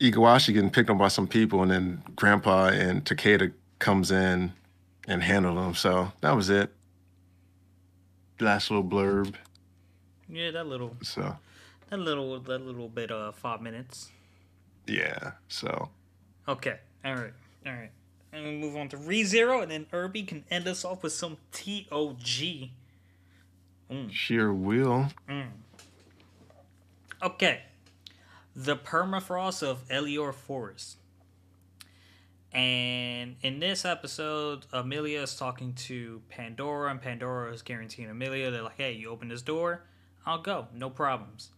[0.00, 4.52] Igawashi getting picked on by some people, and then Grandpa and Takeda comes in
[5.08, 5.74] and handle them.
[5.74, 6.72] So that was it.
[8.40, 9.34] Last little blurb.
[10.28, 11.36] yeah, that little So
[11.90, 14.10] that little that little bit of five minutes.
[14.86, 15.32] yeah.
[15.48, 15.90] So
[16.48, 17.32] Okay, all right,
[17.66, 17.90] all right.
[18.32, 21.36] And we move on to ReZero, and then Irby can end us off with some
[21.52, 22.70] TOG.
[23.92, 24.10] Mm.
[24.10, 25.08] sheer will.
[25.28, 25.48] Mm.
[27.22, 27.60] Okay.
[28.56, 30.96] The permafrost of Elior Forest.
[32.52, 38.62] And in this episode, Emilia is talking to Pandora, and Pandora is guaranteeing Emilia, they're
[38.62, 39.84] like, hey, you open this door,
[40.26, 40.68] I'll go.
[40.74, 41.50] No problems.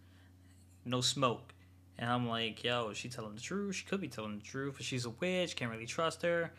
[0.85, 1.53] No smoke.
[1.99, 3.77] And I'm like, yo, is she telling the truth?
[3.77, 6.53] She could be telling the truth, but she's a witch, can't really trust her.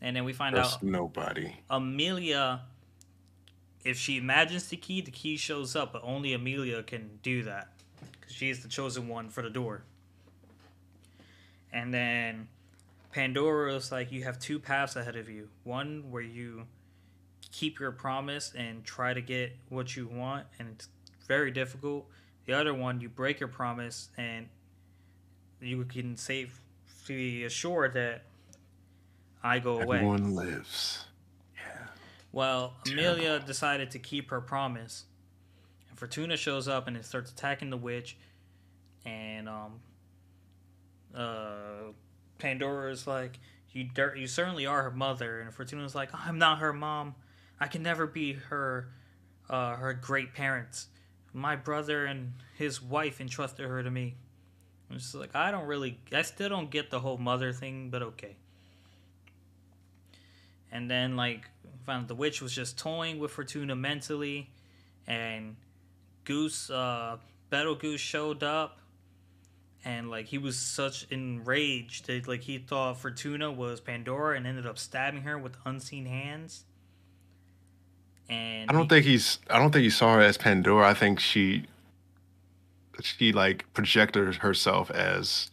[0.00, 1.52] And then we find out nobody.
[1.68, 2.62] Emilia,
[3.84, 7.68] if she imagines the key, the key shows up, but only Emilia can do that
[8.20, 9.82] because she is the chosen one for the door.
[11.72, 12.48] And then
[13.12, 15.48] Pandora is like, you have two paths ahead of you.
[15.64, 16.66] One where you
[17.52, 20.88] keep your promise and try to get what you want, and it's
[21.26, 22.06] very difficult.
[22.46, 24.48] The other one, you break your promise and
[25.60, 28.22] you can safely assure that
[29.42, 29.98] I go away.
[29.98, 31.04] Everyone lives.
[32.32, 35.04] Well, Emilia decided to keep her promise.
[35.88, 38.16] And Fortuna shows up and it starts attacking the witch.
[39.04, 39.80] And um
[41.14, 41.92] uh
[42.38, 43.38] Pandora's like,
[43.72, 47.14] You dirt you certainly are her mother and Fortuna's like, I'm not her mom.
[47.58, 48.88] I can never be her
[49.48, 50.86] uh her great parents.
[51.32, 54.16] My brother and his wife entrusted her to me.
[54.88, 58.02] I'm just like I don't really I still don't get the whole mother thing, but
[58.02, 58.36] okay.
[60.72, 61.48] And then like
[61.84, 64.50] found the witch was just toying with Fortuna mentally,
[65.06, 65.56] and
[66.24, 67.16] Goose, uh,
[67.50, 68.78] Betelgeuse showed up,
[69.84, 74.66] and like he was such enraged that like he thought Fortuna was Pandora and ended
[74.66, 76.64] up stabbing her with unseen hands.
[78.28, 79.38] And I don't he- think he's.
[79.48, 80.88] I don't think he saw her as Pandora.
[80.88, 81.64] I think she.
[83.02, 85.50] She like projected herself as,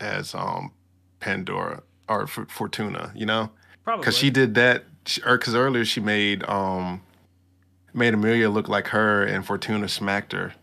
[0.00, 0.70] as um,
[1.18, 3.10] Pandora or F- Fortuna.
[3.16, 3.50] You know,
[3.84, 4.84] probably because she did that.
[5.26, 7.02] Or because earlier she made um,
[7.92, 10.54] made Emilia look like her, and Fortuna smacked her.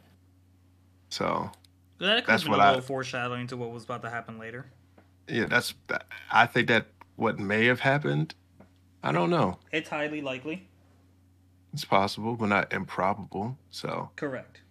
[1.09, 1.51] So
[1.99, 4.67] that could that's what a I- little foreshadowing to what was about to happen later.
[5.27, 5.73] yeah, that's.
[6.31, 6.85] I think that
[7.17, 8.33] what may have happened.
[9.03, 9.59] I don't know.
[9.71, 10.67] It's highly likely.
[11.73, 13.57] It's possible, but not improbable.
[13.71, 14.61] So Correct.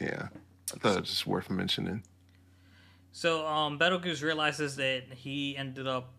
[0.00, 0.28] yeah,
[0.74, 2.02] I thought it was just worth mentioning.
[3.12, 6.12] So um Betelgeuse realizes that he ended up,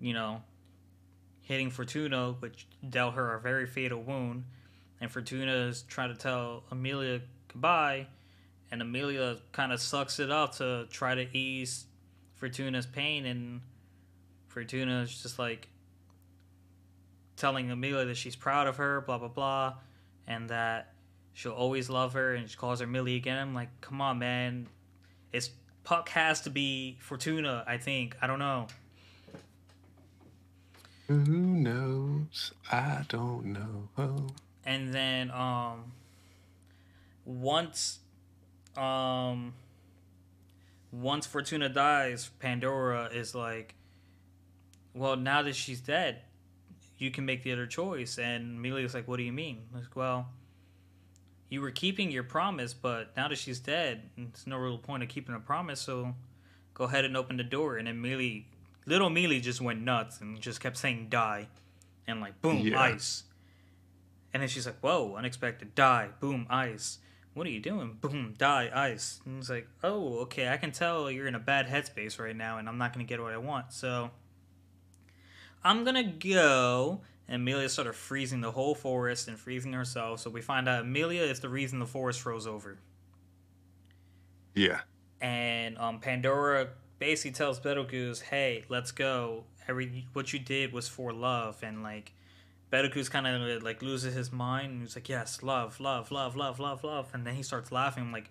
[0.00, 0.42] you know,
[1.42, 4.44] hitting Fortuna, which dealt her a very fatal wound.
[5.00, 8.06] And Fortuna is trying to tell Emilia goodbye,
[8.70, 11.86] and Emilia kind of sucks it up to try to ease
[12.36, 13.60] Fortuna's pain, and
[14.48, 15.68] Fortuna is just like
[17.36, 19.74] telling Emilia that she's proud of her, blah blah blah,
[20.26, 20.92] and that
[21.32, 23.38] she'll always love her, and she calls her Millie again.
[23.38, 24.68] I'm like, come on, man,
[25.32, 25.50] it's
[25.82, 27.64] Puck has to be Fortuna.
[27.66, 28.66] I think I don't know.
[31.10, 32.52] Who knows?
[32.70, 34.28] I don't know.
[34.64, 35.90] And then um
[37.24, 37.98] once
[38.76, 39.54] um
[40.92, 43.74] once Fortuna dies, Pandora is like
[44.94, 46.20] well, now that she's dead,
[46.96, 48.16] you can make the other choice.
[48.16, 49.62] And Emilia's like, What do you mean?
[49.74, 50.28] Like, well,
[51.48, 55.08] you were keeping your promise, but now that she's dead, there's no real point of
[55.08, 56.14] keeping a promise, so
[56.72, 57.78] go ahead and open the door.
[57.78, 58.46] And then Mealy,
[58.86, 61.48] little Mealy just went nuts and just kept saying die.
[62.06, 62.80] And like, boom, Yeah.
[62.80, 63.24] ice.
[64.32, 66.98] And then she's like, "Whoa, unexpected, die, boom, ice."
[67.34, 67.94] What are you doing?
[68.00, 69.20] Boom, die, ice.
[69.24, 72.58] And it's like, "Oh, okay, I can tell you're in a bad headspace right now,
[72.58, 74.10] and I'm not gonna get what I want." So
[75.64, 77.02] I'm gonna go.
[77.28, 80.20] And Emilia started freezing the whole forest and freezing herself.
[80.20, 82.78] So we find out Emilia is the reason the forest froze over.
[84.54, 84.80] Yeah.
[85.20, 89.42] And um, Pandora basically tells Betelgeuse, "Hey, let's go.
[89.66, 92.12] Every what you did was for love." And like,
[92.70, 94.70] Betelgeuse kind of like loses his mind.
[94.72, 98.04] And he's like, "Yes, love, love, love, love, love, love." And then he starts laughing.
[98.04, 98.30] I'm like,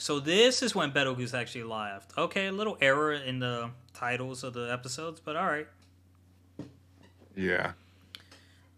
[0.00, 2.16] so this is when Betelgeuse actually laughed.
[2.16, 5.68] Okay, a little error in the titles of the episodes, but all right.
[7.36, 7.72] Yeah.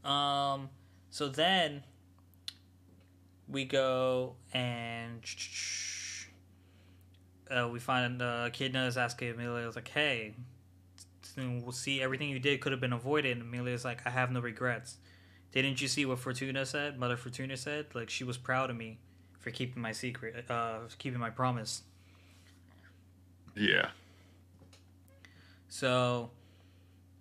[0.05, 0.69] Um,
[1.11, 1.85] so then
[3.49, 5.23] we go and
[7.53, 10.35] uh, we find uh, Echidna is asking Emilia, is like, hey,
[11.37, 13.33] we'll see everything you did could have been avoided.
[13.33, 14.97] And Emilia's like, I have no regrets.
[15.53, 16.99] Didn't you see what Fortuna said?
[16.99, 18.99] Mother Fortuna said, like, she was proud of me
[19.39, 21.83] for keeping my secret, uh, keeping my promise.
[23.55, 23.89] Yeah.
[25.69, 26.31] So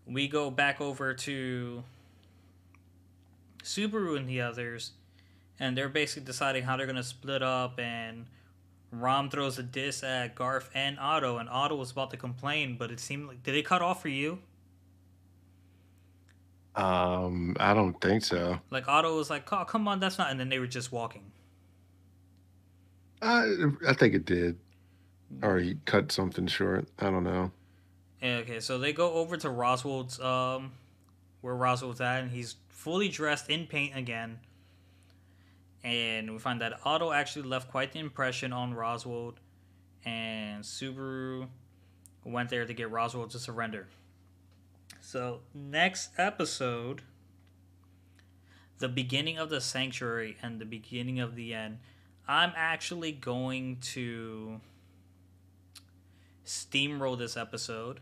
[0.05, 1.83] we go back over to
[3.63, 4.91] Subaru and the others,
[5.59, 7.79] and they're basically deciding how they're gonna split up.
[7.79, 8.27] And
[8.91, 12.91] Rom throws a diss at Garf and Otto, and Otto was about to complain, but
[12.91, 14.39] it seemed like did it cut off for you?
[16.75, 18.59] Um, I don't think so.
[18.69, 21.23] Like Otto was like, "Oh, come on, that's not," and then they were just walking.
[23.21, 23.45] I
[23.87, 24.57] I think it did,
[25.41, 26.87] or he cut something short.
[26.99, 27.51] I don't know.
[28.23, 30.73] Okay, so they go over to Roswaal's, um,
[31.41, 34.39] where Roswaal's at, and he's fully dressed in paint again.
[35.83, 39.33] And we find that Otto actually left quite the impression on Roswaal,
[40.05, 41.47] and Subaru
[42.23, 43.87] went there to get Roswaal to surrender.
[44.99, 47.01] So, next episode,
[48.77, 51.79] the beginning of the sanctuary and the beginning of the end,
[52.27, 54.61] I'm actually going to
[56.45, 57.99] steamroll this episode,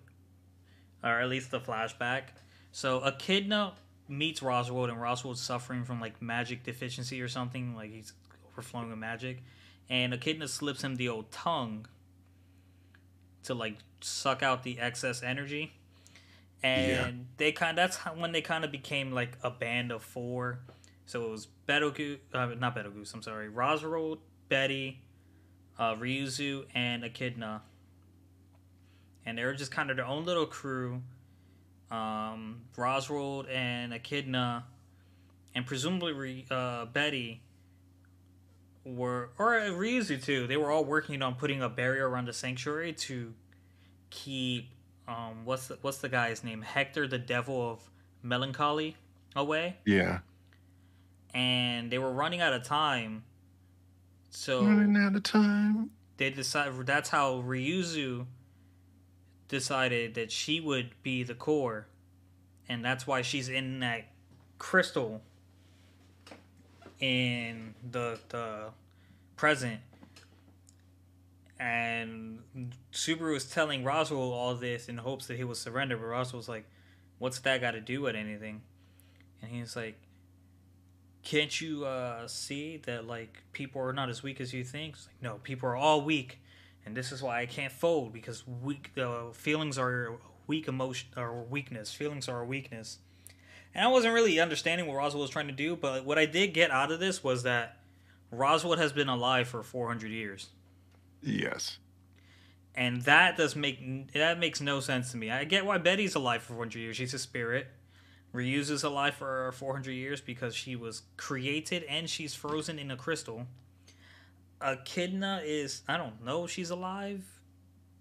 [1.02, 2.24] or at least the flashback.
[2.72, 3.74] So, Echidna
[4.10, 8.14] meets Roswaal, and Roswaal's suffering from like magic deficiency or something, like he's
[8.52, 9.44] overflowing with magic.
[9.90, 11.88] And Echidna slips him the old tongue
[13.44, 15.74] to like suck out the excess energy.
[16.62, 17.12] And Yeah.
[17.38, 20.60] they kind that's when they kind of became like a band of four.
[21.06, 25.02] So it was Betelgeuse, uh, not Betelgeuse, I'm sorry, Roswaal, Betty,
[25.78, 27.64] uh, Ryuzu, and Echidna.
[29.26, 31.02] And they were just kind of their own little crew
[31.92, 34.66] um, Roswaal and Echidna,
[35.56, 37.42] and presumably uh, Betty
[38.86, 40.48] were, or Ryuzu too.
[40.48, 43.34] They were all working on putting a barrier around the sanctuary to
[44.10, 44.70] keep
[45.08, 46.62] um, what's the, what's the guy's name?
[46.62, 47.80] Hector, the devil of
[48.22, 48.96] melancholy,
[49.36, 49.78] away.
[49.86, 50.20] Yeah.
[51.34, 53.24] And they were running out of time,
[54.30, 55.90] so Running out of time.
[56.18, 58.26] they decided that's how Ryuzu
[59.50, 61.88] decided that she would be the core,
[62.70, 64.06] and that's why she's in that
[64.58, 65.22] crystal
[67.02, 68.70] in the the
[69.36, 69.80] present.
[71.60, 72.40] And
[72.94, 76.66] Subaru was telling Roswaal all this in hopes that he would surrender, but Roswaal's like,
[77.18, 78.62] "What's that got to do with anything?"
[79.42, 80.00] And he's like,
[81.24, 85.08] "Can't you uh, see that like people are not as weak as you think?" It's
[85.08, 86.40] like, "No, people are all weak."
[86.90, 90.16] And this is why I can't fold because weak uh, feelings are
[90.48, 91.94] weak emotion or weakness.
[91.94, 92.98] Feelings are a weakness,
[93.76, 95.76] and I wasn't really understanding what Roswaal was trying to do.
[95.76, 97.78] But what I did get out of this was that
[98.34, 100.50] Roswaal has been alive for 400 years,
[101.22, 101.78] Yes.
[102.74, 105.30] and that does make that makes no sense to me.
[105.30, 107.68] I get why Betty's alive for 400 years; she's a spirit.
[108.34, 112.98] Ryu's is alive for 400 years because she was created and she's frozen in a
[112.98, 113.46] crystal.
[114.62, 117.24] Echidna is I don't know if she's alive,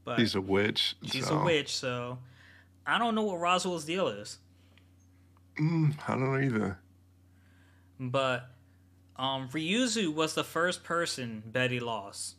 [0.05, 0.97] but She's a witch.
[1.05, 2.19] she's so- a witch, so
[2.87, 4.39] I don't know what Roswaal's deal is.
[5.59, 6.79] Mm, I don't know either.
[8.01, 8.49] But
[9.17, 12.37] um Ryuzu was the first person Betty lost.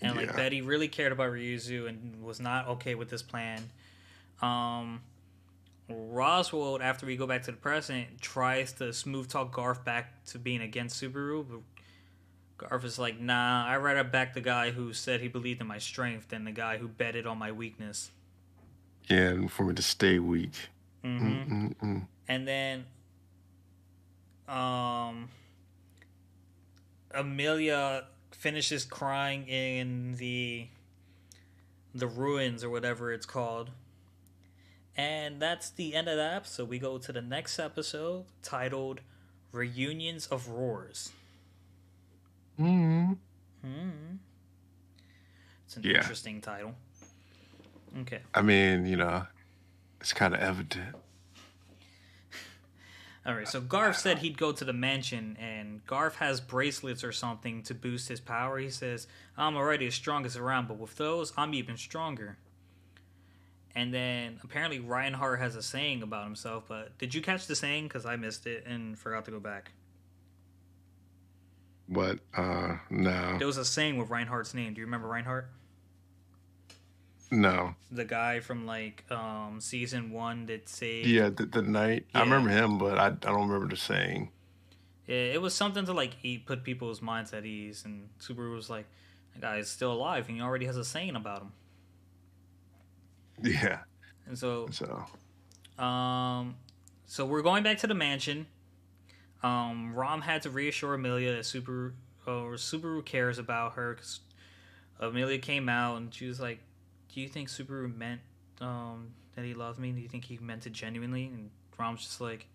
[0.00, 0.36] And like Yeah.
[0.36, 3.70] Betty really cared about Ryuzu and was not okay with this plan.
[4.42, 5.02] Um
[5.90, 10.38] Roswaal, after we go back to the present, tries to smooth talk Garf back to
[10.38, 11.60] being against Subaru, but
[12.70, 15.78] Garf is like, nah, I'd rather back the guy who said he believed in my
[15.78, 18.10] strength than the guy who betted on my weakness.
[19.08, 20.52] Yeah, and for me to stay weak.
[21.04, 21.66] Mm-hmm.
[21.66, 22.06] Mm-mm-mm.
[22.28, 22.86] and then
[24.48, 25.28] um
[27.12, 30.68] Emilia finishes crying in the
[31.94, 33.70] the ruins or whatever it's called
[34.96, 36.68] And that's the end of that episode.
[36.68, 39.00] We go to the next episode titled
[39.52, 41.12] Reunions of Roars.
[42.56, 43.12] hmm
[43.62, 44.16] Hmm.
[45.76, 45.98] It's an Yeah.
[45.98, 46.74] interesting title.
[48.02, 48.20] Okay.
[48.34, 49.26] I mean, you know,
[50.00, 50.94] it's kind of evident.
[53.26, 53.48] All right.
[53.48, 57.74] So Garf said he'd go to the mansion, and Garf has bracelets or something to
[57.74, 58.58] boost his power.
[58.58, 59.06] He says,
[59.36, 62.36] "I'm already as strong as around, but with those, I'm even stronger."
[63.76, 66.64] And then apparently Reinhard has a saying about himself.
[66.68, 67.84] But did you catch the saying?
[67.88, 69.72] Because I missed it and forgot to go back.
[71.86, 72.18] What?
[72.34, 74.74] uh no, There was a saying with Reinhard's name.
[74.74, 75.46] Do you remember Reinhard?
[77.34, 77.74] No.
[77.90, 81.08] The guy from like um season one that saved.
[81.08, 82.06] Yeah, the, the night.
[82.14, 84.30] I remember him, but I, I don't remember the saying.
[85.06, 88.70] Yeah, it was something to like he put people's minds at ease, and Subaru was
[88.70, 88.86] like,
[89.34, 91.52] "That guy is still alive, and he already has a saying about him."
[93.42, 93.80] Yeah.
[94.26, 95.04] And so, So
[95.82, 96.54] um,
[97.04, 98.46] so we're going back to the mansion.
[99.42, 101.92] Um, Rom had to reassure Emilia that Subaru
[102.26, 104.20] or Subaru cares about her because
[105.00, 106.60] Emilia came out and she was like,
[107.14, 108.20] "Do you think Subaru meant
[108.60, 109.92] um that he loved me?
[109.92, 112.48] Do you think he meant it genuinely?" And Rom's just like,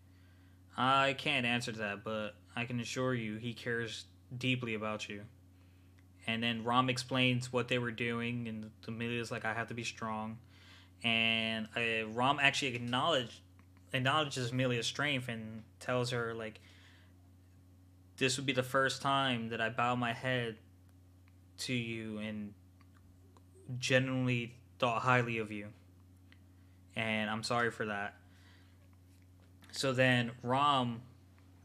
[0.76, 4.06] "I can't answer that, but I can assure you he cares
[4.38, 5.24] deeply about you."
[6.28, 9.86] And then Rom explains what they were doing, and Emilia's like, "I have to be
[9.86, 10.38] strong."
[11.04, 13.40] And uh, Rom actually acknowledged
[13.94, 16.60] acknowledges Emilia's strength and tells her like,
[18.18, 20.58] "This would be the first time that I bow my head
[21.60, 22.54] to you and
[23.78, 25.68] genuinely thought highly of you,
[26.96, 28.16] and I'm sorry for that."
[29.72, 31.02] So then Rom,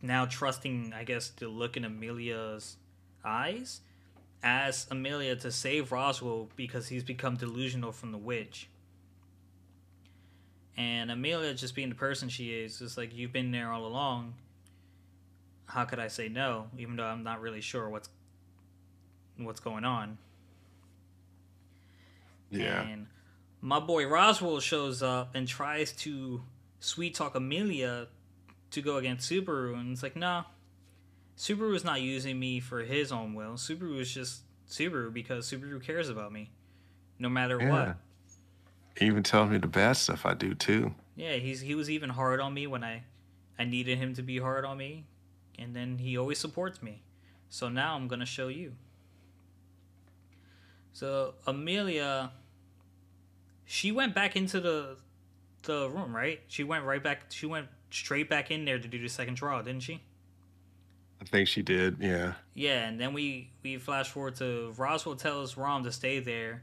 [0.02, 2.76] now trusting, I guess, the look in Emilia's
[3.24, 3.80] eyes,
[4.42, 8.68] asks Emilia to save Roswaal because he's become delusional from the witch.
[10.76, 14.34] And Emilia, just being the person she is, is like, You've been there all along.
[15.66, 18.08] How could I say no, even though I'm not really sure what's
[19.36, 20.18] what's going on?
[22.62, 22.82] Yeah.
[22.82, 23.06] And
[23.60, 26.42] my boy Roswaal shows up and tries to
[26.80, 28.08] sweet talk Emilia
[28.70, 30.44] to go against Subaru, and it's like, nah,
[31.36, 33.54] Subaru is not using me for his own will.
[33.54, 36.50] Subaru is just Subaru because Subaru cares about me,
[37.18, 37.70] no matter Yeah.
[37.70, 37.96] what.
[38.98, 40.94] He even tells me the bad stuff I do too.
[41.16, 43.04] Yeah, he's he was even hard on me when I
[43.58, 45.06] I needed him to be hard on me,
[45.58, 47.02] and then he always supports me.
[47.48, 48.74] So now I'm gonna show you.
[50.92, 52.32] So Emilia,
[53.64, 54.96] she went back into the
[55.62, 56.40] the room, right?
[56.48, 57.26] She went right back.
[57.30, 60.02] She went straight back in there to do the second trial, didn't she?
[61.20, 61.98] I think she did.
[62.00, 62.34] Yeah.
[62.54, 66.62] Yeah, and then we we flash forward to Roswaal tells Rom to stay there.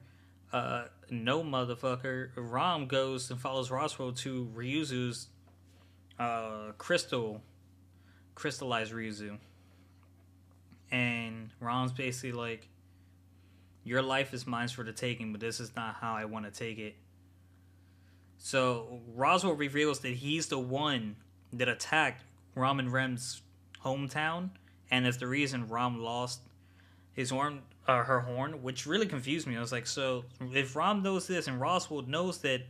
[0.54, 2.30] Uh, no motherfucker.
[2.36, 5.28] Rom goes and follows Roswaal to Ryuzu's
[6.20, 7.41] uh, crystal,
[8.36, 9.38] crystallized Ryuzu.
[10.91, 12.68] And Rom's basically like,
[13.84, 16.51] "Your life is mine for the taking, but this is not how I want to
[16.51, 16.95] take it."
[18.38, 21.15] So Roswaal reveals that he's the one
[21.53, 22.23] that attacked
[22.55, 23.41] Rom and Rem's
[23.84, 24.49] hometown,
[24.89, 26.41] and is the reason Rom lost
[27.13, 29.57] his horn, uh, her horn, which really confused me.
[29.57, 32.61] I was like, so if Rom knows this and Roswaal knows that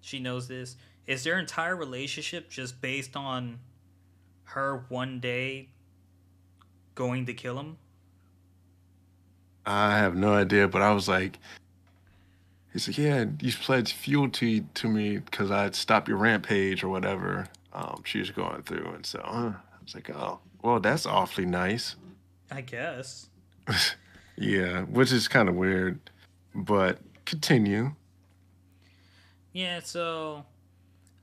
[0.00, 3.58] she knows this, is their entire relationship just based on
[4.44, 5.70] her one day
[6.94, 7.78] going to kill him?
[9.66, 11.38] I have no idea, but I was like,
[12.72, 16.88] he's like, yeah, you pledged fuel to to me because I'd stop your rampage or
[16.88, 17.48] whatever.
[17.72, 21.46] Um, she was going through, and so uh, I was like, oh, well, that's awfully
[21.46, 21.96] nice.
[22.50, 23.28] I guess.
[24.38, 25.98] Yeah, which is kind of weird,
[26.54, 27.92] but continue.
[29.54, 30.44] Yeah, so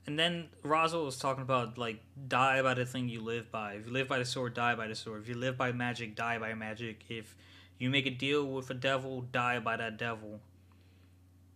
[0.05, 3.73] and then Roswaal was talking about like die by the thing you live by.
[3.73, 5.21] If you live by the sword, die by the sword.
[5.21, 7.03] If you live by magic, die by magic.
[7.07, 7.35] If
[7.83, 10.39] you make a deal with a devil, die by that devil.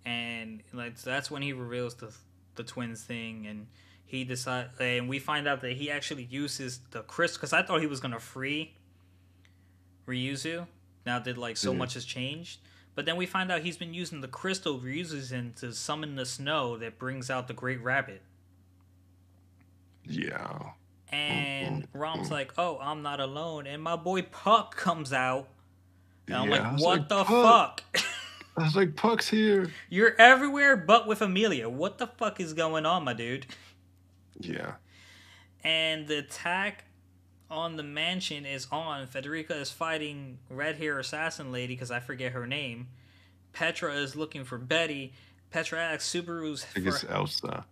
[0.05, 2.13] And like so that's when he reveals the
[2.55, 3.67] the twins thing, and
[4.05, 7.37] he decide, and we find out that he actually uses the crystal.
[7.39, 8.73] Because I thought he was gonna free
[10.05, 10.67] Ryuzu.
[11.05, 11.77] Now that like so Mhm.
[11.77, 12.59] much has changed,
[12.93, 16.25] but then we find out he's been using the crystal Ryuzu's in to summon the
[16.25, 18.21] snow that brings out the Great Rabbit.
[20.03, 20.71] Yeah.
[21.09, 25.47] And Rom's like, "Oh, I'm not alone." And my boy Puck comes out.
[26.27, 28.03] And I'm Yeah, like, "What like, the "Puck." fuck?
[28.57, 29.71] I was like, Puck's here.
[29.89, 31.69] You're everywhere but with Emilia.
[31.69, 33.45] What the fuck is going on, my dude?"
[34.39, 34.73] Yeah.
[35.63, 36.85] And the attack
[37.49, 39.07] on the mansion is on.
[39.07, 42.87] Frederica is fighting red hair assassin lady because I forget her name.
[43.53, 45.13] Petra is looking for Betty.
[45.51, 46.63] Petra asks Subaru's.
[46.63, 47.65] I think it's Elsa.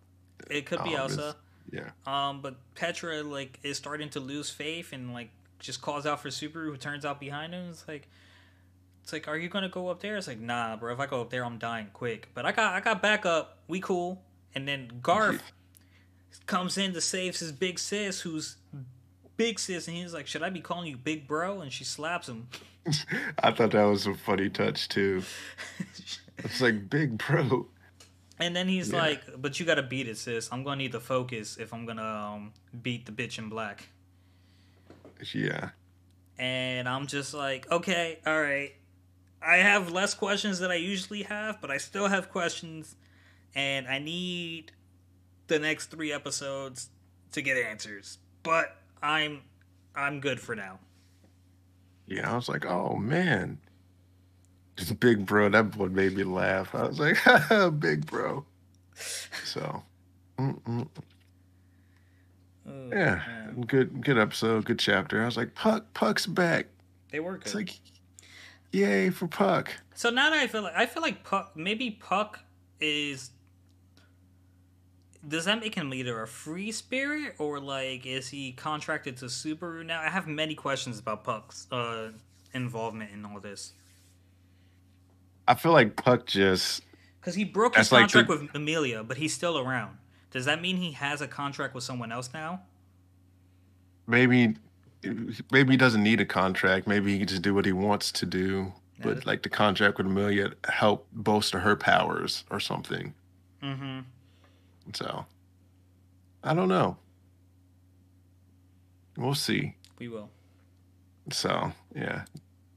[0.49, 1.35] It could be Um, Elsa.
[1.71, 1.89] Yeah.
[2.05, 5.29] Um, but Petra like is starting to lose faith and like
[5.59, 7.69] just calls out for Subaru, who turns out behind him.
[7.69, 8.07] It's like,
[9.05, 10.17] it's like, are you gonna go up there?
[10.17, 10.91] It's like, nah, bro.
[10.91, 12.29] If I go up there, I'm dying quick.
[12.33, 13.59] But I got, I got backup.
[13.67, 14.23] We cool.
[14.55, 15.41] And then Garf
[16.47, 18.55] comes in to save his big sis, who's
[19.37, 21.61] big sis, and he's like, should I be calling you big bro?
[21.61, 22.47] And she slaps him.
[23.43, 25.21] I thought that was a funny touch too.
[26.39, 27.67] It's like big bro.
[28.39, 28.99] And then he's Yeah.
[28.99, 30.49] like, but you gotta beat it, sis.
[30.51, 33.87] I'm gonna need the focus if I'm gonna um, beat the bitch in black.
[35.33, 35.69] Yeah.
[36.37, 38.73] and I'm just like, okay, all right.
[39.41, 42.95] I have less questions than I usually have, but I still have questions,
[43.53, 44.71] and I need
[45.47, 46.89] the next three episodes
[47.33, 48.17] to get answers.
[48.43, 49.41] But I'm
[49.95, 50.79] I'm good for now.
[52.07, 52.31] Yeah.
[52.31, 53.59] I was like, oh man.
[54.99, 56.75] Big bro, that one made me laugh.
[56.75, 57.17] I was like,
[57.79, 58.45] big bro.
[59.45, 59.83] So,
[60.37, 60.87] mm-mm.
[62.67, 63.21] Oh, yeah,
[63.67, 65.21] good, good episode, good chapter.
[65.21, 66.65] I was like, Puck, Puck's back.
[67.11, 67.45] they were good.
[67.45, 67.79] It's like,
[68.75, 69.71] yay for Puck.
[69.93, 72.39] so now that I feel like I feel like Puck, maybe Puck
[72.79, 73.31] is.
[75.27, 79.83] Does that make him either a free spirit or like is he contracted to Subaru
[79.85, 79.99] now?
[79.99, 82.11] I have many questions about Puck's uh,
[82.53, 83.73] involvement in all this.
[85.47, 86.83] I feel like Puck just
[87.19, 89.97] Because he broke his That's like contract the- with Emilia, but he's still around.
[90.29, 92.61] Does that mean he has a contract with someone else now?
[94.07, 94.55] maybe
[95.51, 96.87] maybe he doesn't need a contract.
[96.87, 98.73] Maybe he can just do what he wants to do.
[99.01, 103.13] But like the contract with Emilia help bolster her powers or something.
[103.61, 103.99] Mm-hmm.
[104.93, 105.25] So
[106.43, 106.97] I don't know.
[109.17, 109.75] We'll see.
[109.99, 110.29] We will.
[111.31, 112.23] So yeah,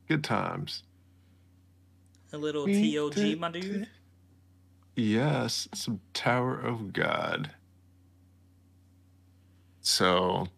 [0.09, 0.83] good times.
[2.33, 3.89] A little TOG, my dude.
[4.97, 7.53] Yes, some Tower of God.
[9.81, 10.49] So,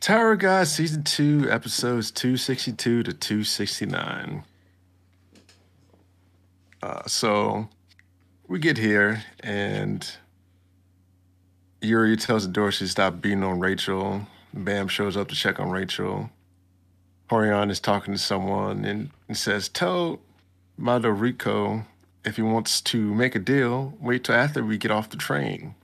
[0.00, 4.44] Tower God season two, episodes two sixty two to two sixty nine.
[6.80, 7.68] Uh, so
[8.46, 10.08] we get here and
[11.80, 14.26] Yuri tells the Dorsey to stop beating on Rachel.
[14.54, 16.30] Bam shows up to check on Rachel.
[17.28, 20.20] Hwaryun is talking to someone and, and says, Tell
[20.80, 21.84] Madorico
[22.24, 25.74] if he wants to make a deal, wait till after we get off the train.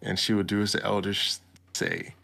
[0.00, 1.40] And she will do as the elders
[1.74, 2.14] say.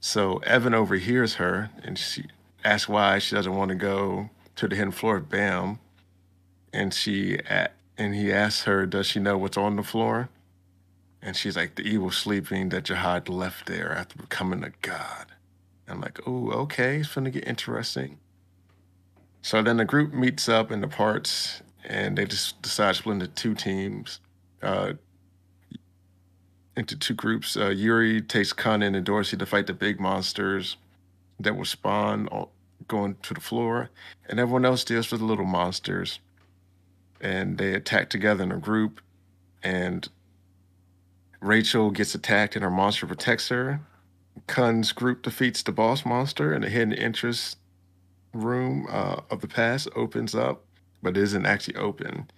[0.00, 2.26] So Evan overhears her and she
[2.64, 5.78] asks why she doesn't want to go to the hidden floor of Bam.
[6.72, 7.38] And she
[7.96, 10.28] and he asks her, does she know what's on the floor?
[11.20, 15.26] And she's like, the evil sleeping that Jahad left there after becoming a god.
[15.88, 18.18] I'm like, oh, okay, it's gonna get interesting.
[19.42, 23.14] So then the group meets up in the parts and they just decide to split
[23.14, 24.20] into two teams,
[24.62, 24.92] uh,
[26.78, 27.56] into two groups.
[27.56, 30.76] Uh, Yuri takes Conan and Dorsey to fight the big monsters
[31.40, 32.52] that will spawn all,
[32.86, 33.90] going to the floor,
[34.28, 36.20] and everyone else deals with the little monsters.
[37.20, 39.00] And they attack together in a group,
[39.62, 40.08] and
[41.40, 43.80] Rachel gets attacked and her monster protects her.
[44.46, 47.58] Kun's group defeats the boss monster, and the hidden interest
[48.32, 50.62] room uh, of the past opens up
[51.02, 52.30] but isn't actually open.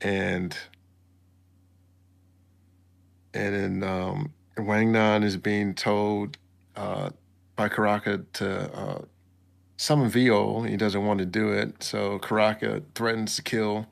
[0.00, 0.56] And
[3.36, 6.38] and then um, Wang Nan is being told
[6.74, 7.10] uh,
[7.54, 9.02] by Karaka to uh,
[9.76, 10.62] summon Viol.
[10.62, 13.86] He doesn't want to do it, so Karaka threatens to kill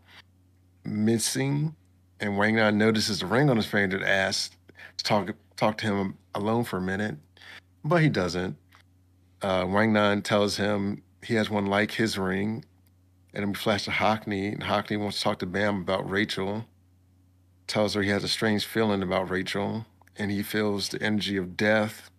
[0.87, 1.75] Miseng,
[2.21, 4.57] and Wang Nan notices the ring on his finger and asks
[4.97, 7.17] to talk talk to him alone for a minute,
[7.85, 8.57] but he doesn't.
[9.43, 12.65] Uh, Wang Nan tells him he has one like his ring,
[13.35, 16.65] and then we flash to Hockney, and Hockney wants to talk to Bam about Rachel.
[17.67, 19.87] Tells her he has a strange feeling about Rachel,
[20.17, 22.11] and he feels the energy of death.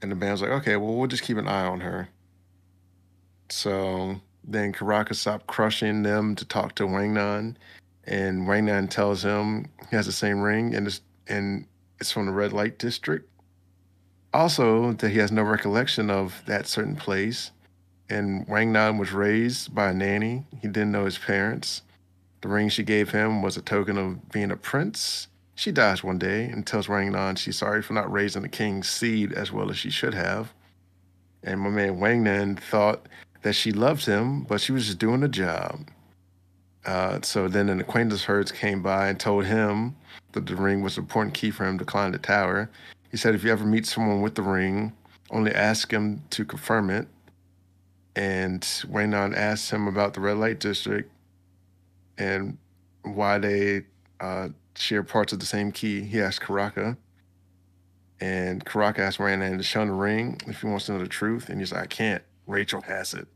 [0.00, 2.08] And the Bam's like, okay, well, we'll just keep an eye on her.
[3.50, 7.56] So then Karaka stopped crushing them to talk to Wangnan,
[8.04, 11.66] and Wangnan tells him he has the same ring, and it's, and
[12.00, 13.28] it's from the red light district.
[14.34, 17.50] Also, that he has no recollection of that certain place
[18.12, 20.44] and Wang Nan was raised by a nanny.
[20.60, 21.82] He didn't know his parents.
[22.42, 25.28] The ring she gave him was a token of being a prince.
[25.54, 28.88] She dies one day and tells Wang Nan she's sorry for not raising the king's
[28.88, 30.52] seed as well as she should have.
[31.44, 33.08] And my man Wang Nan thought
[33.42, 35.88] that she loved him, but she was just doing a job.
[36.84, 39.94] Uh, so then an acquaintance of herds came by and told him
[40.32, 42.68] that the ring was an important key for him to climb the tower.
[43.10, 44.92] He said if you ever meet someone with the ring,
[45.30, 47.06] only ask him to confirm it
[48.14, 51.10] and Wangnan asked him about the red light district
[52.18, 52.58] and
[53.02, 53.82] why they
[54.20, 56.02] uh, share parts of the same key.
[56.02, 56.96] He asked Karaka,
[58.20, 59.46] and Karaka asked Rand to
[59.80, 62.22] him the ring if he wants to know the truth, and he's like, I can't.
[62.46, 63.28] Rachel has it.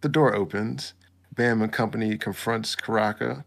[0.00, 0.94] The door opens.
[1.34, 3.44] Bam and company confronts Karaka.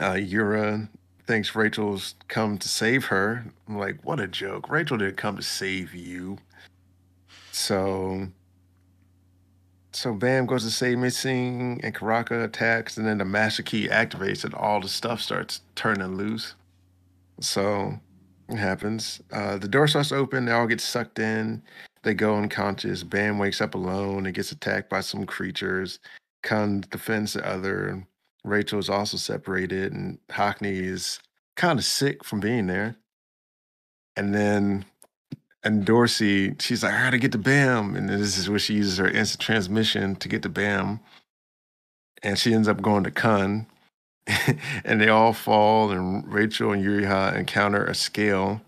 [0.00, 0.88] Uh, Yura
[1.26, 3.44] thinks Rachel's come to save her.
[3.68, 4.68] I'm like, what a joke.
[4.68, 6.38] Rachel didn't come to save you.
[7.52, 8.28] So
[9.94, 14.44] so Bam goes to save Miseng and Karaka attacks, and then the master key activates
[14.44, 16.54] and all the stuff starts turning loose.
[17.40, 17.98] So
[18.48, 19.22] it happens.
[19.32, 21.62] Uh, the door starts open, they all get sucked in,
[22.02, 23.02] they go unconscious.
[23.02, 25.98] Bam wakes up alone and gets attacked by some creatures.
[26.42, 28.06] Kun defends the other.
[28.44, 31.18] Rachel is also separated, and Hockney is
[31.56, 32.96] kind of sick from being there.
[34.16, 34.84] And then
[35.64, 37.96] and Dorsey, she's like, I gotta get to Bam.
[37.96, 41.00] And this is where she uses her instant transmission to get to Bam.
[42.22, 43.66] And she ends up going to Kun.
[44.84, 48.60] and they all fall, and Rachel and Yuriha encounter a scale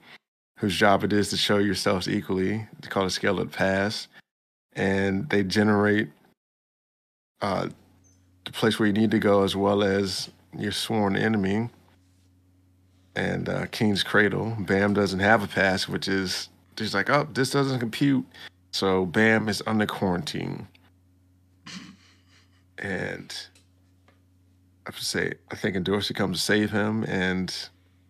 [0.59, 2.67] whose job it is to show yourselves equally.
[2.79, 4.09] It's called a scale of past.
[4.75, 6.09] And they generate
[7.41, 7.69] uh,
[8.45, 11.69] the place where you need to go as well as your sworn enemy.
[13.15, 14.57] And uh, King's Cradle.
[14.61, 18.25] Bam doesn't have a pass, which is He's like, oh, this doesn't compute.
[18.73, 20.69] So Bam is under quarantine.
[22.79, 23.35] And
[24.87, 27.55] I have to say, I think Dorsey comes to save him, and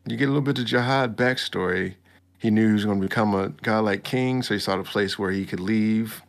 [0.06, 1.94] you get a little bit of Jahad backstory.
[2.38, 4.84] He knew he was going to become a guy like King, so he sought a
[4.84, 6.22] place where he could leave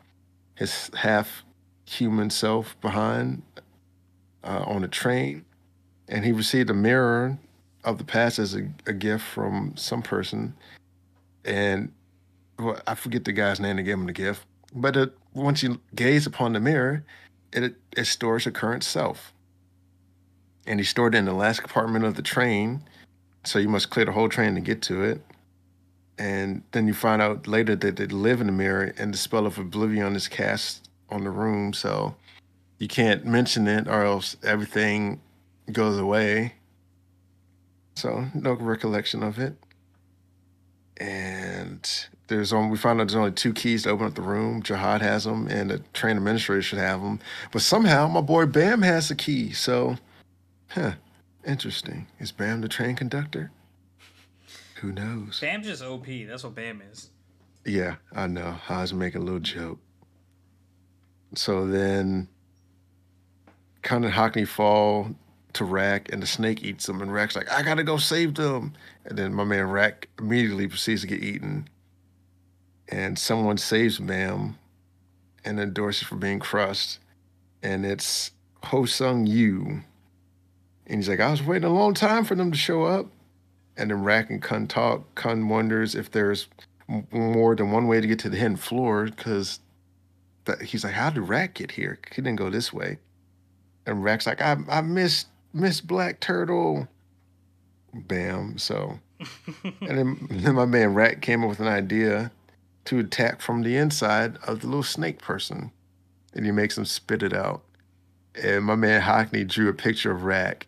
[0.56, 1.44] his half
[1.86, 3.42] human self behind
[4.44, 5.44] uh, on a train.
[6.08, 7.38] And he received a mirror
[7.84, 10.54] of the past as a, a gift from some person.
[11.44, 11.92] And
[12.60, 15.80] well, I forget the guy's name that gave him the gift, but it, once you
[15.96, 17.04] gaze upon the mirror,
[17.54, 19.34] it, it stores your current self.
[20.66, 22.84] And he stored it in the last compartment of the train,
[23.46, 25.22] so you must clear the whole train to get to it.
[26.18, 29.46] And then you find out later that they live in the mirror, and the spell
[29.46, 32.16] of oblivion is cast on the room, so
[32.80, 35.22] you can't mention it, or else everything
[35.72, 36.54] goes away.
[37.96, 39.56] So no recollection of it.
[41.00, 41.88] And
[42.28, 44.64] there's only we found out there's only two keys to open up the room.
[44.64, 47.20] Jahad has them, and the train administrator should have them.
[47.52, 49.52] But somehow my boy Bam has the key.
[49.52, 49.98] So,
[50.70, 50.94] huh,
[51.46, 52.08] interesting.
[52.20, 53.52] Is Bam the train conductor?
[54.82, 55.40] Who knows?
[55.40, 56.06] Bam's just OP.
[56.28, 57.10] That's what Bam is.
[57.66, 58.56] Yeah, I know.
[58.70, 59.80] I was making a little joke.
[61.36, 62.28] So then,
[63.82, 65.16] kind of Hockney fall
[65.58, 68.74] to Rak, and the snake eats them, and Rak's like, "I gotta go save them."
[69.06, 71.70] And then my man Rak immediately proceeds to get eaten
[72.90, 74.58] and someone saves Bam
[75.44, 77.00] and endorses for being crushed.
[77.62, 78.32] And it's
[78.66, 79.82] Ho Sung Yu.
[80.86, 83.08] And he's like, I was waiting a long time for them to show up.
[83.76, 85.16] And then Rak and Kun talk.
[85.16, 86.48] Kun wonders if there's
[87.12, 89.60] more than one way to get to the hidden floor because
[90.64, 92.00] he's like, How did Rak get here?
[92.10, 93.00] He didn't go this way.
[93.86, 96.88] And Rak's like, I, I missed, missed Black Turtle.
[97.94, 98.58] Bam.
[98.58, 99.00] So,
[99.64, 102.32] and then, then my man Rak came up with an idea
[102.86, 105.72] to attack from the inside of the little snake person.
[106.34, 107.64] And he makes him spit it out.
[108.42, 110.68] And my man Hockney drew a picture of Rak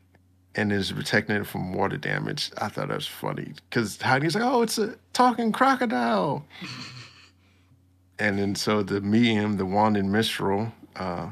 [0.56, 2.52] and is protecting it from water damage.
[2.58, 6.46] I thought that was funny because Hockney's like, oh, it's a talking crocodile.
[8.20, 11.30] and then so the medium, the Wanding Minstrel, uh,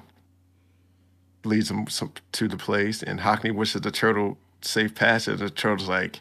[1.47, 3.03] leads him some, to the place.
[3.03, 5.39] And Hockney wishes the turtle safe passage.
[5.39, 6.19] The turtle's like,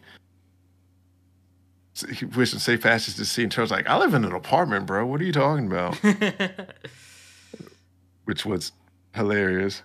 [2.12, 3.42] he wishing safe passage to see.
[3.42, 5.06] And Charles like, I live in an apartment, bro.
[5.06, 5.96] What are you talking about?
[8.24, 8.72] Which was
[9.14, 9.82] hilarious.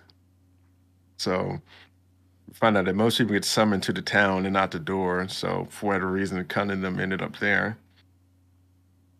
[1.16, 1.60] So
[2.52, 5.26] find out that most people get summoned to the town and not the door.
[5.28, 7.78] So for whatever reason, of them ended up there.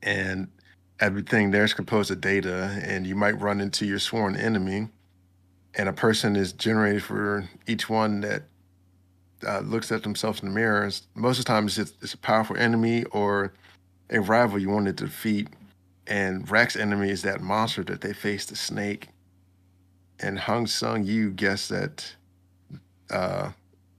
[0.03, 0.49] And
[1.01, 4.89] everything there is composed of data, and you might run into your sworn enemy.
[5.75, 8.43] And a person is generated for each one that
[9.47, 12.57] uh, looks at themselves in the mirror, most of the time it's, it's a powerful
[12.57, 13.53] enemy or
[14.11, 15.49] a rival you want to defeat.
[16.07, 19.09] And Rak's enemy is that monster that they face, the snake.
[20.21, 22.15] And Hung Sung Yu guessed that
[23.11, 23.53] uh,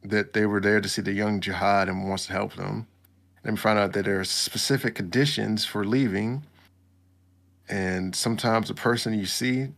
[0.04, 2.88] that they were there to see the young Jahad and wants to help them.
[3.44, 6.44] And we find out that there are specific conditions for leaving.
[7.70, 9.70] And sometimes the person you see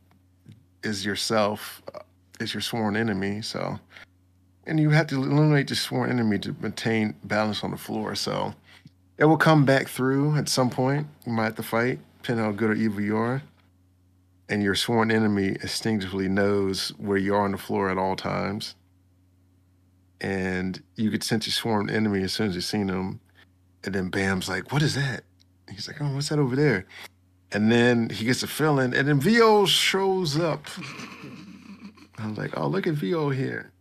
[0.86, 2.00] is yourself, uh,
[2.42, 3.42] is your sworn enemy.
[3.44, 3.80] So
[4.68, 8.16] and you have to eliminate the sworn enemy to maintain balance on the floor.
[8.16, 8.54] So
[9.18, 11.08] it will come back through at some point.
[11.26, 13.44] You might have to fight, depending on how good or evil you are.
[14.50, 18.76] And your sworn enemy instinctively knows where you are on the floor at all times.
[20.22, 23.20] and you could sense your sworn enemy as soon as you seen them.
[23.84, 25.24] And then Bam's like, "What is that?"
[25.70, 26.86] He's like, "Oh, what's that over there?"
[27.52, 30.68] And then he gets a feeling, and then Viol shows up.
[32.18, 33.72] I was like, "Oh, look at Viol here."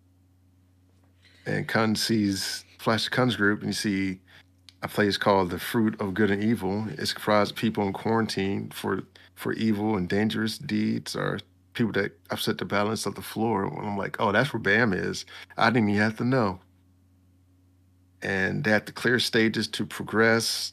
[1.46, 4.20] And Kun sees Flash Kun's group, and you see
[4.82, 6.86] a place called the Fruit of Good and Evil.
[6.90, 9.02] It's comprised people in quarantine for
[9.34, 11.40] for evil and dangerous deeds, or
[11.72, 13.64] people that upset the balance of the floor.
[13.64, 15.24] And I'm like, oh, that's where Bam is.
[15.56, 16.60] I didn't even have to know.
[18.22, 20.72] And they have to clear stages to progress.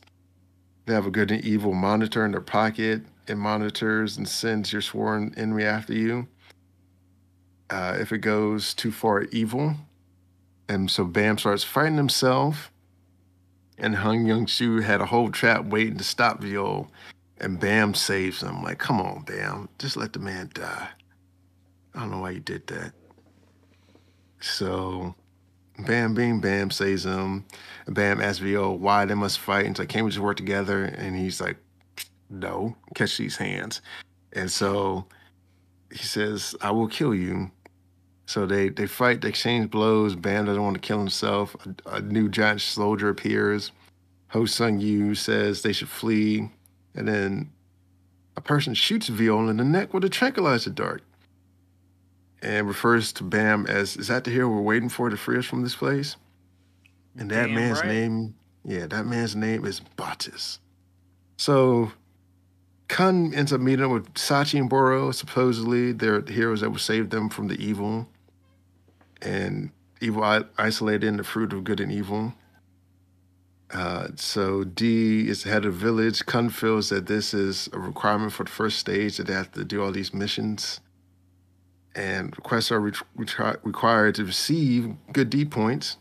[0.86, 3.04] They have a good and evil monitor in their pocket.
[3.28, 6.28] It monitors and sends your sworn enemy after you.
[7.70, 9.76] Uh, if it goes too far evil,
[10.68, 12.72] and so Bam starts fighting himself.
[13.78, 16.92] And Hung Young Soo had a whole trap waiting to stop Viol.
[17.40, 18.64] And Bam saves him.
[18.64, 19.70] Like, come on, Bam.
[19.80, 20.88] Just let the man die.
[21.94, 22.94] I don't know why you did that.
[24.40, 25.16] So
[25.80, 27.46] Bam Bing Bam says him.
[27.88, 29.66] Bam asks Viol why they must fight.
[29.66, 30.86] And he's like, can't we just work together?
[30.86, 31.58] And he's like,
[32.30, 33.82] no, catch these hands.
[34.34, 35.06] And so
[35.92, 37.52] he says, I will kill you.
[38.26, 40.16] So they, they fight, they exchange blows.
[40.16, 41.56] Bam doesn't want to kill himself.
[41.86, 43.72] A, a new giant soldier appears.
[44.30, 46.50] Ho Sung Yu says they should flee.
[46.96, 47.52] And then
[48.38, 51.04] a person shoots Viol in the neck with a tranquilizer dart
[52.42, 55.46] and refers to Bam as, Is that the hero we're waiting for to free us
[55.46, 56.16] from this place?
[57.18, 57.88] And that Damn man's right.
[57.88, 60.60] name, yeah, that man's name is Batis.
[61.38, 61.92] So
[62.88, 65.12] Kun ends up meeting up with Sachi and Boro.
[65.12, 68.08] Supposedly, they're the heroes that will save them from the evil.
[69.22, 69.72] And
[70.02, 70.24] evil
[70.58, 72.34] isolated in the fruit of good and evil.
[73.74, 76.26] Uh, so D is the head of the village.
[76.26, 79.64] Kun feels that this is a requirement for the first stage that they have to
[79.64, 80.82] do all these missions.
[81.96, 85.98] And requests are re- required to receive good D points.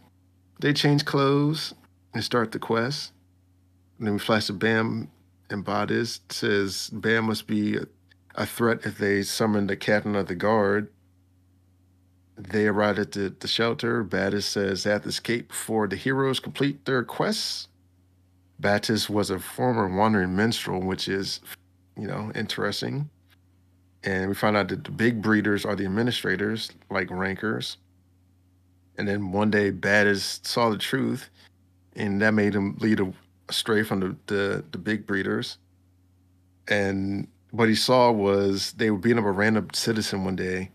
[0.61, 1.75] They change clothes
[2.15, 3.13] and start the quest.
[3.99, 5.11] And then we flash to Bam
[5.49, 6.21] and Badis.
[6.31, 7.79] Says Bam must be
[8.35, 10.89] a, threat if they summon the captain of the guard.
[12.39, 14.03] They arrive at the, the shelter.
[14.05, 17.69] Badis says they have to escape before the heroes complete their quests.
[18.61, 21.41] Batis was a former wandering minstrel, which is,
[21.99, 23.11] you know, interesting.
[24.03, 27.77] And we find out that the big breeders are the administrators, like rankers.
[28.97, 31.29] And then one day, Batis saw the truth,
[31.97, 33.01] and that made him lead
[33.49, 35.59] astray from the, the, the big breeders.
[36.69, 40.71] And what he saw was they were beating up a random citizen one day,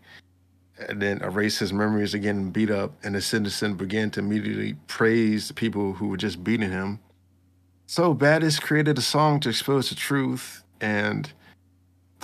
[0.88, 2.92] and then erase his memories again and beat up.
[3.02, 7.00] And the citizen began to immediately praise the people who were just beating him.
[7.86, 11.32] So Baddis created a song to expose the truth, and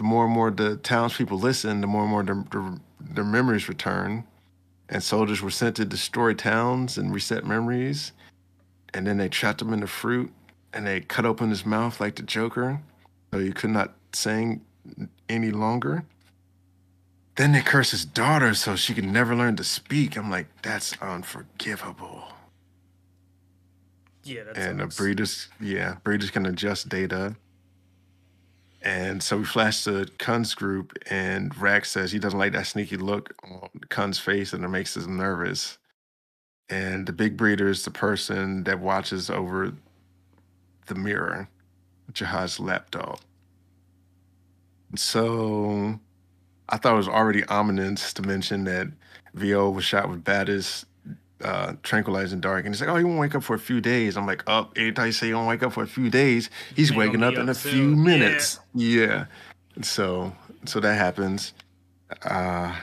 [0.03, 3.69] the more and more the townspeople listened, the more and more their, their, their memories
[3.69, 4.25] return.
[4.89, 8.11] And soldiers were sent to destroy towns and reset memories.
[8.95, 10.33] And then they trapped him in the fruit,
[10.73, 12.81] and they cut open his mouth like the Joker,
[13.33, 14.63] so he could not sing
[15.29, 16.05] any longer.
[17.37, 20.17] Then they curse his daughter so she could never learn to speak.
[20.19, 22.25] I'm like, that's unforgivable.
[24.25, 27.37] Yeah, that's and uh, the breeders, yeah, breeders can adjust data.
[28.83, 32.97] And so we flash to Kun's group, and Rak says he doesn't like that sneaky
[32.97, 35.79] look on Kun's face, and it makes him nervous.
[36.69, 39.73] And the big breeder is the person that watches over
[40.87, 41.49] the mirror,
[42.13, 43.21] Jahad's lapdog.
[44.97, 46.01] So
[46.69, 48.89] I thought it was already ominous to mention that
[49.35, 50.87] Viol was shot with baddest
[51.43, 52.65] uh, tranquilizing dark.
[52.65, 54.17] And he's like, oh, he won't wake up for a few days.
[54.17, 54.71] I'm like, up.
[54.71, 56.95] Oh, every time you say he won't wake up for a few days, he's He
[56.95, 57.99] gonna waking be up in up a few soon.
[57.99, 58.05] Yeah.
[58.05, 58.61] minutes.
[58.75, 59.25] Yeah.
[59.83, 60.35] So,
[60.65, 61.55] so that happens.
[62.25, 62.77] Uh,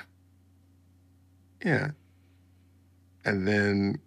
[1.63, 1.91] yeah.
[3.25, 3.99] And then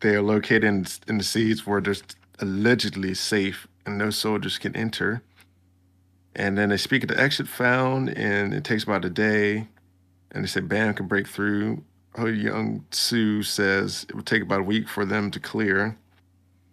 [0.00, 1.96] they are located in, in the seeds where they're
[2.38, 5.22] allegedly safe and no soldiers can enter.
[6.34, 9.68] And then they speak at the exit found, and it takes about a day.
[10.30, 11.84] And they say Bam can break through.
[12.16, 15.96] Ho Young Soo says it would take about a week for them to clear.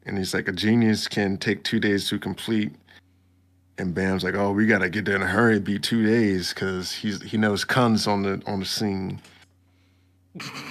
[0.06, 2.74] And he's like, a genius can take two days to complete.
[3.78, 6.54] And Bam's like, oh, we gotta get there in a hurry, It'd be two days,
[6.54, 9.22] because he's he knows Kun's on the on the scene.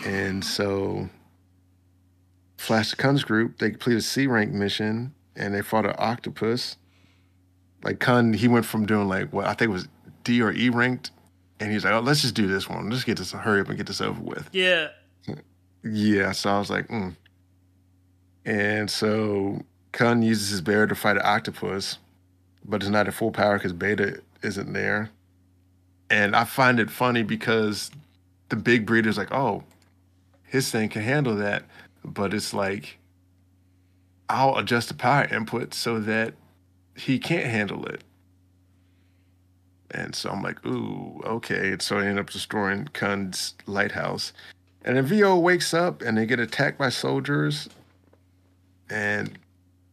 [0.04, 1.08] and so
[2.58, 6.76] Flash Kun's group, they completed a C rank mission and they fought an octopus.
[7.82, 9.88] Like Kun, he went from doing like what I think was
[10.24, 11.12] D or E ranked,
[11.60, 12.90] and he's like, "Oh, let's just do this one.
[12.90, 14.88] Let's get this, hurry up and get this over with." Yeah.
[15.84, 17.14] Yeah, so I was like, mm.
[18.44, 21.98] and so Kun uses his bear to fight an octopus,
[22.64, 25.10] but it's not at full power because Beta isn't there.
[26.10, 27.92] And I find it funny because
[28.48, 29.62] the big breeder's like, "Oh,
[30.42, 31.64] his thing can handle that,
[32.04, 32.98] but it's like
[34.28, 36.34] I'll adjust the power input so that
[36.96, 38.02] he can't handle it.
[39.90, 41.72] And so I'm like, ooh, okay.
[41.72, 44.32] And so I end up destroying Kun's lighthouse.
[44.84, 47.68] And then Viol wakes up and they get attacked by soldiers.
[48.90, 49.38] And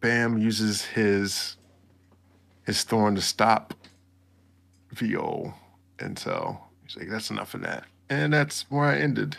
[0.02, 1.58] Bam uses his
[2.66, 3.74] his thorn to stop
[4.92, 5.54] Viol.
[6.00, 7.86] And so he's like, that's enough of that.
[8.10, 9.38] And that's where I ended.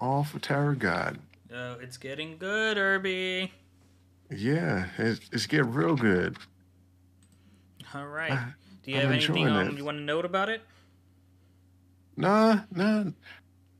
[0.00, 1.18] All for Tower God.
[1.54, 3.52] Uh, it's getting good, Irby.
[4.30, 6.36] Yeah, it's, it's getting real good.
[7.94, 8.38] All right.
[8.90, 10.62] Do you I'm have anything um, you want to note about it?
[12.16, 13.04] Nah, nah.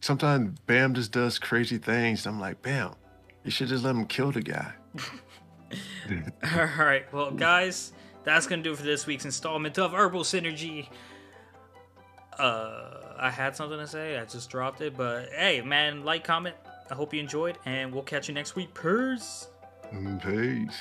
[0.00, 2.28] Sometimes Bam just does crazy things.
[2.28, 2.94] I'm like, Bam,
[3.42, 4.72] you should just let him kill the guy.
[6.56, 7.12] All right.
[7.12, 7.92] Well, guys,
[8.22, 10.86] that's going to do it for this week's installment of Herbal Synergy.
[12.38, 14.16] Uh, I had something to say.
[14.16, 14.96] I just dropped it.
[14.96, 16.54] But hey, man, like, comment.
[16.88, 18.74] I hope you enjoyed, and we'll catch you next week.
[18.80, 19.48] Peace.
[20.22, 20.78] Peace.